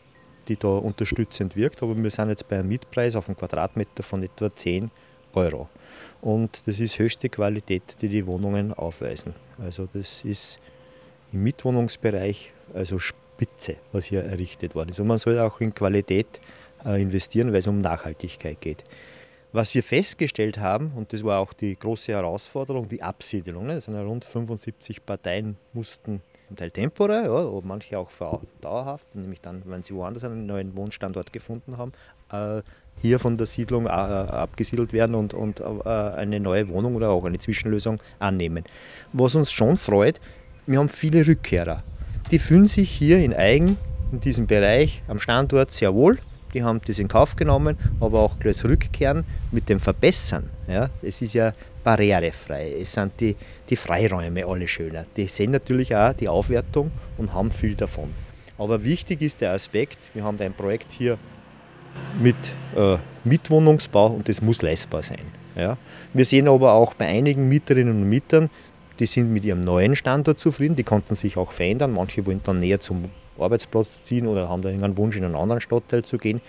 die 0.49 0.57
da 0.57 0.69
unterstützend 0.69 1.55
wirkt. 1.55 1.83
Aber 1.83 1.95
wir 1.97 2.11
sind 2.11 2.31
jetzt 2.31 2.49
bei 2.49 2.59
einem 2.59 2.69
Mietpreis 2.69 3.15
auf 3.15 3.29
einen 3.29 3.37
Quadratmeter 3.37 4.03
von 4.03 4.23
etwa 4.23 4.55
10 4.55 4.91
Euro. 5.35 5.69
Und 6.23 6.67
das 6.67 6.81
ist 6.81 6.99
höchste 6.99 7.29
Qualität, 7.29 7.97
die 8.01 8.09
die 8.09 8.27
Wohnungen 8.27 8.73
aufweisen. 8.73 9.35
Also 9.59 9.87
das 9.93 10.25
ist 10.25 10.59
im 11.33 11.43
Mitwohnungsbereich 11.43 12.51
also 12.73 12.99
Spitze, 12.99 13.77
was 13.93 14.07
hier 14.07 14.25
errichtet 14.25 14.75
worden 14.75 14.91
ist. 14.91 15.01
Und 15.01 15.09
man 15.09 15.19
soll 15.19 15.39
auch 15.39 15.61
in 15.61 15.75
Qualität 15.75 16.41
äh, 16.87 17.03
investieren, 17.03 17.53
weil 17.53 17.59
es 17.59 17.67
um 17.67 17.83
Nachhaltigkeit 17.83 18.61
geht. 18.63 18.85
Was 19.53 19.75
wir 19.75 19.83
festgestellt 19.83 20.59
haben, 20.59 20.93
und 20.97 21.13
das 21.13 21.23
war 21.25 21.39
auch 21.39 21.53
die 21.53 21.79
große 21.79 22.13
Herausforderung, 22.13 22.89
die 22.89 23.03
Absiedelung. 23.03 23.67
Ne? 23.67 23.75
Es 23.75 23.85
sind 23.85 23.95
ja 23.95 24.03
rund 24.03 24.25
75 24.25 25.05
Parteien 25.05 25.57
mussten 25.75 26.23
zum 26.53 26.57
Teil 26.57 26.71
temporär, 26.71 27.25
ja, 27.25 27.61
manche 27.63 27.99
auch 27.99 28.11
dauerhaft, 28.61 29.15
nämlich 29.15 29.41
dann, 29.41 29.63
wenn 29.65 29.83
sie 29.83 29.95
woanders 29.95 30.25
einen 30.25 30.47
neuen 30.47 30.77
Wohnstandort 30.77 31.33
gefunden 31.33 31.79
haben, 31.79 31.93
äh, 32.31 32.63
hier 33.01 33.19
von 33.19 33.39
der 33.39 33.47
Siedlung 33.47 33.87
äh, 33.87 33.89
abgesiedelt 33.89 34.93
werden 34.93 35.15
und, 35.15 35.33
und 35.33 35.61
äh, 35.61 35.89
eine 35.89 36.41
neue 36.41 36.69
Wohnung 36.69 36.95
oder 36.97 37.11
auch 37.11 37.25
eine 37.25 37.39
Zwischenlösung 37.39 38.01
annehmen. 38.19 38.65
Was 39.13 39.35
uns 39.35 39.51
schon 39.51 39.77
freut, 39.77 40.21
wir 40.67 40.79
haben 40.79 40.89
viele 40.89 41.27
Rückkehrer. 41.27 41.83
Die 42.31 42.39
fühlen 42.39 42.69
sich 42.69 42.91
hier 42.91 43.19
in 43.19 43.33
Eigen, 43.35 43.79
in 44.13 44.21
diesem 44.21 44.47
Bereich, 44.47 45.03
am 45.09 45.19
Standort 45.19 45.73
sehr 45.73 45.95
wohl. 45.95 46.19
Die 46.55 46.63
haben 46.63 46.81
das 46.87 46.99
in 46.99 47.09
Kauf 47.09 47.37
genommen, 47.37 47.77
aber 48.01 48.21
auch 48.21 48.39
gleich 48.39 48.57
zurückkehren 48.57 49.25
mit 49.51 49.69
dem 49.69 49.81
Verbessern. 49.81 50.51
Ja, 50.69 50.91
es 51.03 51.23
ist 51.23 51.35
ja 51.35 51.53
barrierefrei, 51.85 52.75
es 52.81 52.93
sind 52.93 53.13
die, 53.21 53.37
die 53.69 53.77
Freiräume 53.77 54.47
alle 54.47 54.69
schöner. 54.69 55.05
Die 55.17 55.27
sehen 55.27 55.51
natürlich 55.51 55.95
auch 55.95 56.13
die 56.13 56.29
Aufwertung 56.29 56.91
und 57.19 57.33
haben 57.33 57.51
viel 57.51 57.75
davon. 57.75 58.11
Aber 58.59 58.85
wichtig 58.85 59.23
ist 59.23 59.41
der 59.41 59.53
Aspekt, 59.53 59.99
wir 60.15 60.23
haben 60.25 60.39
ein 60.41 60.53
Projekt 60.53 60.93
hier 60.93 61.19
mit 62.21 62.37
äh, 62.77 62.97
Mitwohnungsbau 63.25 64.07
und 64.09 64.29
das 64.29 64.41
muss 64.41 64.63
leistbar 64.63 65.03
sein. 65.03 65.21
Ja. 65.57 65.77
Wir 66.13 66.25
sehen 66.25 66.49
aber 66.49 66.73
auch 66.73 66.95
bei 66.95 67.07
einigen 67.07 67.49
Mieterinnen 67.49 68.03
und 68.03 68.09
Mietern, 68.09 68.51
die 68.99 69.07
sind 69.07 69.33
mit 69.33 69.45
ihrem 69.45 69.63
neuen 69.63 69.97
Standort 69.97 70.39
zufrieden, 70.39 70.77
die 70.77 70.85
konnten 70.85 71.15
sich 71.15 71.37
auch 71.37 71.53
verändern. 71.53 71.93
Manche 71.93 72.25
wollen 72.27 72.41
dann 72.45 72.61
näher 72.61 72.81
zum 72.81 73.07
Arbeitsplatz 73.43 74.03
ziehen 74.03 74.27
oder 74.27 74.49
haben 74.49 74.63
dann 74.63 74.83
einen 74.83 74.97
Wunsch, 74.97 75.17
in 75.17 75.25
einen 75.25 75.37
anderen 75.37 75.61
Stadtteil 75.61 76.05
zu 76.05 76.19
gehen. 76.19 76.41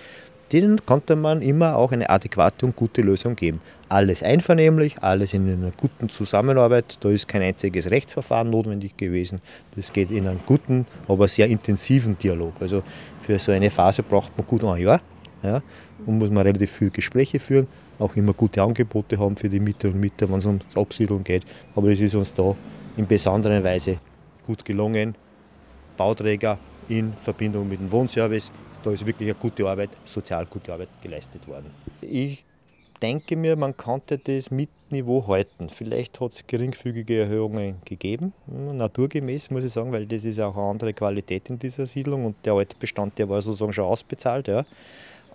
Denen 0.51 0.85
konnte 0.85 1.15
man 1.15 1.41
immer 1.41 1.77
auch 1.77 1.91
eine 1.91 2.09
adäquate 2.09 2.67
und 2.67 2.75
gute 2.75 3.01
Lösung 3.01 3.35
geben. 3.35 3.59
Alles 3.89 4.21
einvernehmlich, 4.21 5.01
alles 5.01 5.33
in 5.33 5.51
einer 5.51 5.71
guten 5.71 6.09
Zusammenarbeit. 6.09 6.97
Da 7.01 7.09
ist 7.09 7.27
kein 7.27 7.41
einziges 7.41 7.89
Rechtsverfahren 7.89 8.51
notwendig 8.51 8.95
gewesen. 8.95 9.41
Das 9.75 9.91
geht 9.91 10.11
in 10.11 10.27
einem 10.27 10.39
guten, 10.45 10.85
aber 11.07 11.27
sehr 11.27 11.47
intensiven 11.47 12.17
Dialog. 12.17 12.53
Also 12.59 12.83
für 13.21 13.39
so 13.39 13.51
eine 13.51 13.71
Phase 13.71 14.03
braucht 14.03 14.37
man 14.37 14.45
gut 14.45 14.63
ein 14.63 14.79
Jahr. 14.81 15.01
Ja, 15.41 15.61
und 16.05 16.19
muss 16.19 16.29
man 16.29 16.43
relativ 16.43 16.71
viele 16.71 16.91
Gespräche 16.91 17.39
führen, 17.39 17.67
auch 17.99 18.15
immer 18.15 18.33
gute 18.33 18.61
Angebote 18.61 19.19
haben 19.19 19.35
für 19.35 19.49
die 19.49 19.59
Mieter 19.59 19.89
und 19.89 19.99
Mieter, 19.99 20.29
wenn 20.29 20.37
es 20.37 20.45
um 20.45 20.59
Absiedlung 20.75 21.23
geht. 21.23 21.43
Aber 21.75 21.89
es 21.89 21.99
ist 21.99 22.15
uns 22.15 22.33
da 22.33 22.55
in 22.95 23.05
besonderer 23.07 23.61
Weise 23.63 23.97
gut 24.45 24.63
gelungen. 24.63 25.15
Bauträger 25.97 26.57
in 26.89 27.13
Verbindung 27.13 27.67
mit 27.67 27.79
dem 27.79 27.91
Wohnservice. 27.91 28.51
Da 28.83 28.91
ist 28.91 29.05
wirklich 29.05 29.29
eine 29.29 29.39
gute 29.39 29.67
Arbeit, 29.67 29.91
sozial 30.05 30.45
gute 30.45 30.73
Arbeit 30.73 30.89
geleistet 31.01 31.47
worden. 31.47 31.71
Ich 32.01 32.43
denke 33.01 33.35
mir, 33.35 33.55
man 33.55 33.75
konnte 33.75 34.17
das 34.17 34.49
Mitniveau 34.49 35.27
halten. 35.27 35.69
Vielleicht 35.69 36.19
hat 36.21 36.31
es 36.33 36.47
geringfügige 36.47 37.21
Erhöhungen 37.21 37.75
gegeben, 37.85 38.33
naturgemäß 38.47 39.51
muss 39.51 39.63
ich 39.65 39.73
sagen, 39.73 39.91
weil 39.91 40.05
das 40.05 40.23
ist 40.23 40.39
auch 40.39 40.55
eine 40.55 40.69
andere 40.69 40.93
Qualität 40.93 41.49
in 41.49 41.59
dieser 41.59 41.85
Siedlung 41.85 42.25
und 42.25 42.35
der 42.45 42.53
Altbestand, 42.53 43.17
der 43.19 43.27
war 43.27 43.41
sozusagen 43.41 43.73
schon 43.73 43.85
ausbezahlt. 43.85 44.47
Ja. 44.47 44.61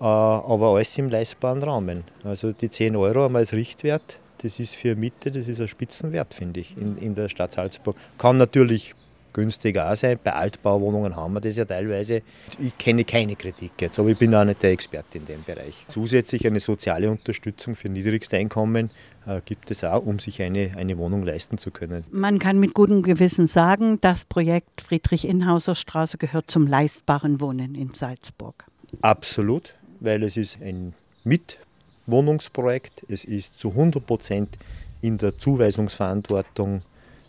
Äh, 0.01 0.05
aber 0.05 0.75
alles 0.75 0.97
im 0.99 1.11
leistbaren 1.11 1.63
Rahmen. 1.63 2.05
Also 2.25 2.53
die 2.53 2.71
10 2.71 2.97
Euro 2.97 3.27
einmal 3.27 3.41
als 3.41 3.53
Richtwert, 3.53 4.19
das 4.39 4.61
ist 4.61 4.77
für 4.77 4.95
Mitte, 4.95 5.31
das 5.31 5.49
ist 5.49 5.61
ein 5.61 5.69
Spitzenwert, 5.69 6.33
finde 6.33 6.61
ich, 6.61 6.77
in, 6.77 6.97
in 6.97 7.15
der 7.15 7.29
Stadt 7.29 7.53
Salzburg. 7.53 7.97
Kann 8.17 8.37
natürlich 8.37 8.95
günstiger 9.33 9.91
auch 9.91 9.97
sein. 9.97 10.19
Bei 10.23 10.33
Altbauwohnungen 10.33 11.17
haben 11.17 11.35
wir 11.35 11.41
das 11.41 11.57
ja 11.57 11.65
teilweise. 11.65 12.23
Ich 12.59 12.77
kenne 12.79 13.05
keine 13.05 13.37
Kritik 13.37 13.73
jetzt, 13.81 13.99
aber 13.99 14.09
ich 14.09 14.19
bin 14.19 14.35
auch 14.35 14.45
nicht 14.45 14.63
der 14.63 14.73
Experte 14.73 15.19
in 15.19 15.27
dem 15.27 15.43
Bereich. 15.45 15.85
Zusätzlich 15.89 16.47
eine 16.47 16.61
soziale 16.61 17.11
Unterstützung 17.11 17.77
für 17.77 17.89
niedrigste 17.89 18.37
Einkommen 18.37 18.91
äh, 19.27 19.41
gibt 19.45 19.71
es 19.71 19.85
auch, 19.85 20.05
um 20.05 20.19
sich 20.19 20.43
eine, 20.43 20.73
eine 20.77 20.99
Wohnung 20.99 21.25
leisten 21.25 21.59
zu 21.59 21.71
können. 21.71 22.05
Man 22.11 22.39
kann 22.39 22.59
mit 22.59 22.75
gutem 22.75 23.03
Gewissen 23.03 23.47
sagen, 23.47 24.01
das 24.01 24.25
Projekt 24.25 24.81
Friedrich-Inhauser 24.81 25.75
Straße 25.75 26.19
gehört 26.19 26.51
zum 26.51 26.67
leistbaren 26.67 27.41
Wohnen 27.41 27.75
in 27.75 27.93
Salzburg. 27.95 28.65
Absolut, 29.03 29.75
weil 30.01 30.23
es 30.23 30.37
ist 30.37 30.59
ein 30.63 30.95
Mitwohnungsprojekt. 31.25 33.05
Es 33.09 33.25
ist 33.25 33.59
zu 33.59 33.71
100 33.71 34.05
Prozent 34.05 34.59
in 35.03 35.19
der 35.19 35.37
Zuweisungsverantwortung 35.39 36.83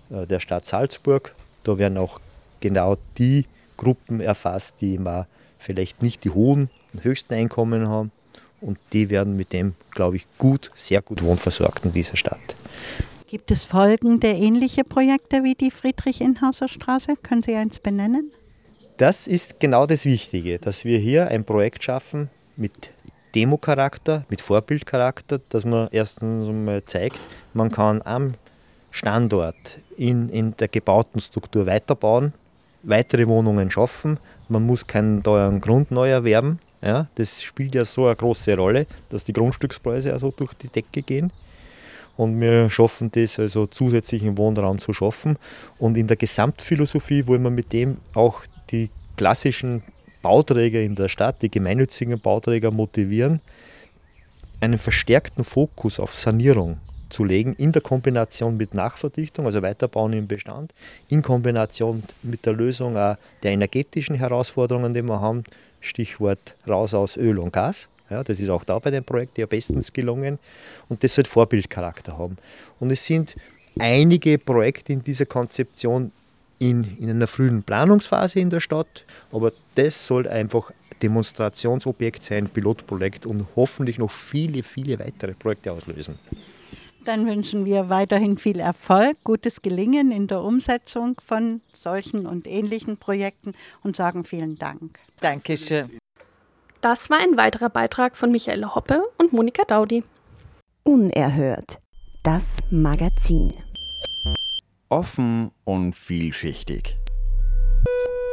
äh, 0.10 0.26
der 0.26 0.40
Stadt 0.40 0.66
Salzburg 0.66 1.36
da 1.70 1.78
werden 1.78 1.98
auch 1.98 2.20
genau 2.60 2.98
die 3.18 3.46
Gruppen 3.78 4.22
erfasst, 4.22 4.76
die 4.82 4.98
mal 4.98 5.28
vielleicht 5.60 6.02
nicht 6.02 6.24
die 6.24 6.32
hohen 6.32 6.70
und 6.94 7.04
höchsten 7.04 7.34
Einkommen 7.34 7.88
haben. 7.88 8.12
Und 8.62 8.78
die 8.92 9.10
werden 9.10 9.38
mit 9.38 9.54
dem, 9.54 9.76
glaube 9.92 10.18
ich, 10.18 10.26
gut, 10.38 10.72
sehr 10.76 11.02
gut 11.02 11.22
wohnversorgt 11.22 11.86
in 11.86 11.94
dieser 11.94 12.18
Stadt. 12.18 12.58
Gibt 13.28 13.52
es 13.52 13.64
folgende 13.64 14.30
ähnliche 14.30 14.84
Projekte 14.84 15.44
wie 15.44 15.54
die 15.54 15.72
Friedrich-Inhauser 15.72 16.68
Straße? 16.68 17.16
Können 17.22 17.44
Sie 17.44 17.56
eins 17.56 17.80
benennen? 17.80 18.32
Das 18.98 19.28
ist 19.28 19.60
genau 19.60 19.86
das 19.86 20.04
Wichtige, 20.04 20.60
dass 20.60 20.84
wir 20.84 20.98
hier 20.98 21.30
ein 21.30 21.46
Projekt 21.46 21.84
schaffen 21.84 22.30
mit 22.58 22.90
Demo-Charakter, 23.36 24.26
mit 24.30 24.42
Vorbildcharakter, 24.42 25.40
dass 25.50 25.64
man 25.64 25.88
erstens 25.92 26.50
mal 26.50 26.84
zeigt, 26.84 27.20
man 27.54 27.72
kann 27.72 28.02
am 28.02 28.34
Standort 28.92 29.80
in, 29.98 30.30
in 30.30 30.56
der 30.58 30.68
gebauten 30.68 31.22
Struktur 31.22 31.66
weiterbauen, 31.66 32.34
weitere 32.84 33.28
Wohnungen 33.28 33.70
schaffen. 33.70 34.18
Man 34.48 34.66
muss 34.66 34.88
keinen 34.88 35.22
teuren 35.24 35.62
Grund 35.62 35.92
neu 35.92 36.10
erwerben. 36.10 36.60
Ja, 36.82 37.08
das 37.16 37.44
spielt 37.44 37.76
ja 37.76 37.84
so 37.84 38.06
eine 38.06 38.16
große 38.16 38.56
Rolle, 38.56 38.88
dass 39.10 39.26
die 39.26 39.34
Grundstückspreise 39.34 40.14
also 40.14 40.32
durch 40.36 40.54
die 40.54 40.70
Decke 40.70 41.02
gehen. 41.02 41.32
Und 42.16 42.40
wir 42.40 42.70
schaffen 42.70 43.12
das 43.12 43.40
also 43.40 43.68
zusätzlichen 43.68 44.38
Wohnraum 44.38 44.80
zu 44.80 44.94
schaffen. 44.94 45.38
Und 45.78 45.98
in 45.98 46.08
der 46.08 46.18
Gesamtphilosophie 46.18 47.28
wollen 47.28 47.44
wir 47.44 47.50
mit 47.50 47.72
dem 47.74 47.98
auch 48.14 48.44
die 48.72 48.90
klassischen 49.18 49.84
Bauträger 50.22 50.82
in 50.82 50.96
der 50.96 51.08
Stadt, 51.08 51.42
die 51.42 51.50
gemeinnützigen 51.50 52.20
Bauträger 52.20 52.72
motivieren, 52.72 53.42
einen 54.60 54.78
verstärkten 54.78 55.44
Fokus 55.44 56.00
auf 56.00 56.16
Sanierung 56.16 56.78
zu 57.10 57.24
legen, 57.24 57.54
in 57.54 57.72
der 57.72 57.82
Kombination 57.82 58.58
mit 58.58 58.74
Nachverdichtung, 58.74 59.46
also 59.46 59.62
Weiterbauen 59.62 60.14
im 60.14 60.28
Bestand, 60.28 60.74
in 61.08 61.22
Kombination 61.22 62.04
mit 62.24 62.46
der 62.46 62.54
Lösung 62.54 62.94
der 62.94 63.18
energetischen 63.44 64.16
Herausforderungen, 64.16 64.94
die 64.94 65.02
wir 65.02 65.20
haben, 65.20 65.44
Stichwort 65.82 66.56
raus 66.68 66.94
aus 66.94 67.18
Öl 67.18 67.40
und 67.40 67.54
Gas. 67.54 67.88
Ja, 68.10 68.24
das 68.24 68.40
ist 68.40 68.50
auch 68.50 68.64
da 68.64 68.80
bei 68.80 68.92
dem 68.92 69.04
Projekt 69.04 69.38
ja 69.38 69.46
bestens 69.46 69.94
gelungen 69.94 70.40
und 70.88 71.04
das 71.04 71.14
soll 71.14 71.26
Vorbildcharakter 71.26 72.18
haben. 72.18 72.38
Und 72.80 72.92
es 72.92 73.06
sind 73.06 73.36
einige 73.78 74.38
Projekte 74.40 74.94
in 74.94 75.04
dieser 75.04 75.26
Konzeption 75.26 76.12
in, 76.58 76.98
in 76.98 77.10
einer 77.10 77.28
frühen 77.28 77.64
Planungsphase 77.64 78.40
in 78.40 78.50
der 78.50 78.60
Stadt, 78.60 79.06
aber 79.32 79.54
das 79.76 80.08
soll 80.08 80.28
einfach 80.28 80.72
Demonstrationsobjekt 81.02 82.24
sein, 82.24 82.50
Pilotprojekt 82.50 83.26
und 83.26 83.48
hoffentlich 83.56 83.98
noch 83.98 84.12
viele, 84.12 84.64
viele 84.64 85.00
weitere 85.00 85.34
Projekte 85.34 85.72
auslösen. 85.72 86.20
Dann 87.10 87.26
wünschen 87.26 87.66
wir 87.66 87.90
weiterhin 87.90 88.38
viel 88.38 88.60
Erfolg, 88.60 89.18
gutes 89.24 89.64
Gelingen 89.64 90.12
in 90.12 90.28
der 90.28 90.44
Umsetzung 90.44 91.20
von 91.26 91.60
solchen 91.74 92.28
und 92.28 92.46
ähnlichen 92.46 92.98
Projekten 92.98 93.56
und 93.82 93.96
sagen 93.96 94.24
vielen 94.24 94.60
Dank. 94.60 95.00
Dankeschön. 95.20 95.98
Das 96.82 97.10
war 97.10 97.18
ein 97.18 97.36
weiterer 97.36 97.70
Beitrag 97.70 98.16
von 98.16 98.32
Michaela 98.32 98.76
Hoppe 98.76 99.02
und 99.18 99.34
Monika 99.34 99.64
Daudi. 99.66 100.04
Unerhört. 100.84 101.80
Das 102.22 102.58
Magazin. 102.70 103.56
Offen 104.90 105.50
und 105.64 105.96
vielschichtig. 105.96 106.96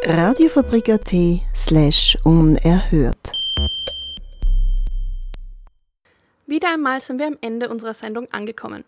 Radiofabrik.at 0.05 1.15
slash 1.55 2.19
unerhört. 2.25 3.33
Wieder 6.47 6.73
einmal 6.73 7.01
sind 7.01 7.19
wir 7.19 7.27
am 7.27 7.37
Ende 7.41 7.69
unserer 7.69 7.95
Sendung 7.95 8.31
angekommen. 8.33 8.85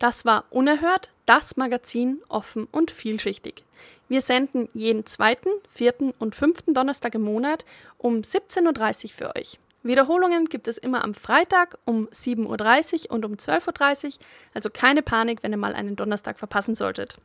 Das 0.00 0.24
war 0.24 0.44
Unerhört, 0.50 1.10
das 1.26 1.56
Magazin 1.56 2.20
offen 2.28 2.66
und 2.72 2.90
vielschichtig. 2.90 3.64
Wir 4.08 4.22
senden 4.22 4.68
jeden 4.72 5.06
zweiten, 5.06 5.50
vierten 5.70 6.12
und 6.18 6.34
fünften 6.34 6.74
Donnerstag 6.74 7.14
im 7.14 7.22
Monat 7.22 7.64
um 7.96 8.16
17.30 8.22 9.04
Uhr 9.04 9.10
für 9.10 9.36
euch. 9.36 9.60
Wiederholungen 9.82 10.46
gibt 10.46 10.68
es 10.68 10.78
immer 10.78 11.04
am 11.04 11.14
Freitag 11.14 11.78
um 11.84 12.08
7.30 12.08 13.04
Uhr 13.04 13.10
und 13.12 13.24
um 13.24 13.34
12.30 13.34 14.06
Uhr, 14.06 14.12
also 14.52 14.68
keine 14.68 15.02
Panik, 15.02 15.42
wenn 15.42 15.52
ihr 15.52 15.58
mal 15.58 15.74
einen 15.74 15.96
Donnerstag 15.96 16.38
verpassen 16.38 16.74
solltet. 16.74 17.16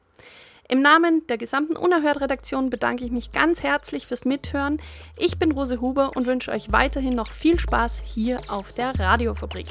Im 0.68 0.82
Namen 0.82 1.26
der 1.28 1.38
gesamten 1.38 1.78
Unerhört-Redaktion 1.78 2.72
bedanke 2.72 3.06
ich 3.06 3.12
mich 3.12 3.32
ganz 3.32 3.62
herzlich 3.62 4.08
fürs 4.08 4.26
Mithören. 4.26 4.82
Ich 5.20 5.38
bin 5.38 5.52
Rose 5.52 5.80
Huber 5.80 6.12
und 6.16 6.26
wünsche 6.26 6.52
euch 6.52 6.72
weiterhin 6.72 7.14
noch 7.14 7.32
viel 7.32 7.60
Spaß 7.60 8.02
hier 8.04 8.40
auf 8.48 8.74
der 8.74 9.00
Radiofabrik. 9.00 9.68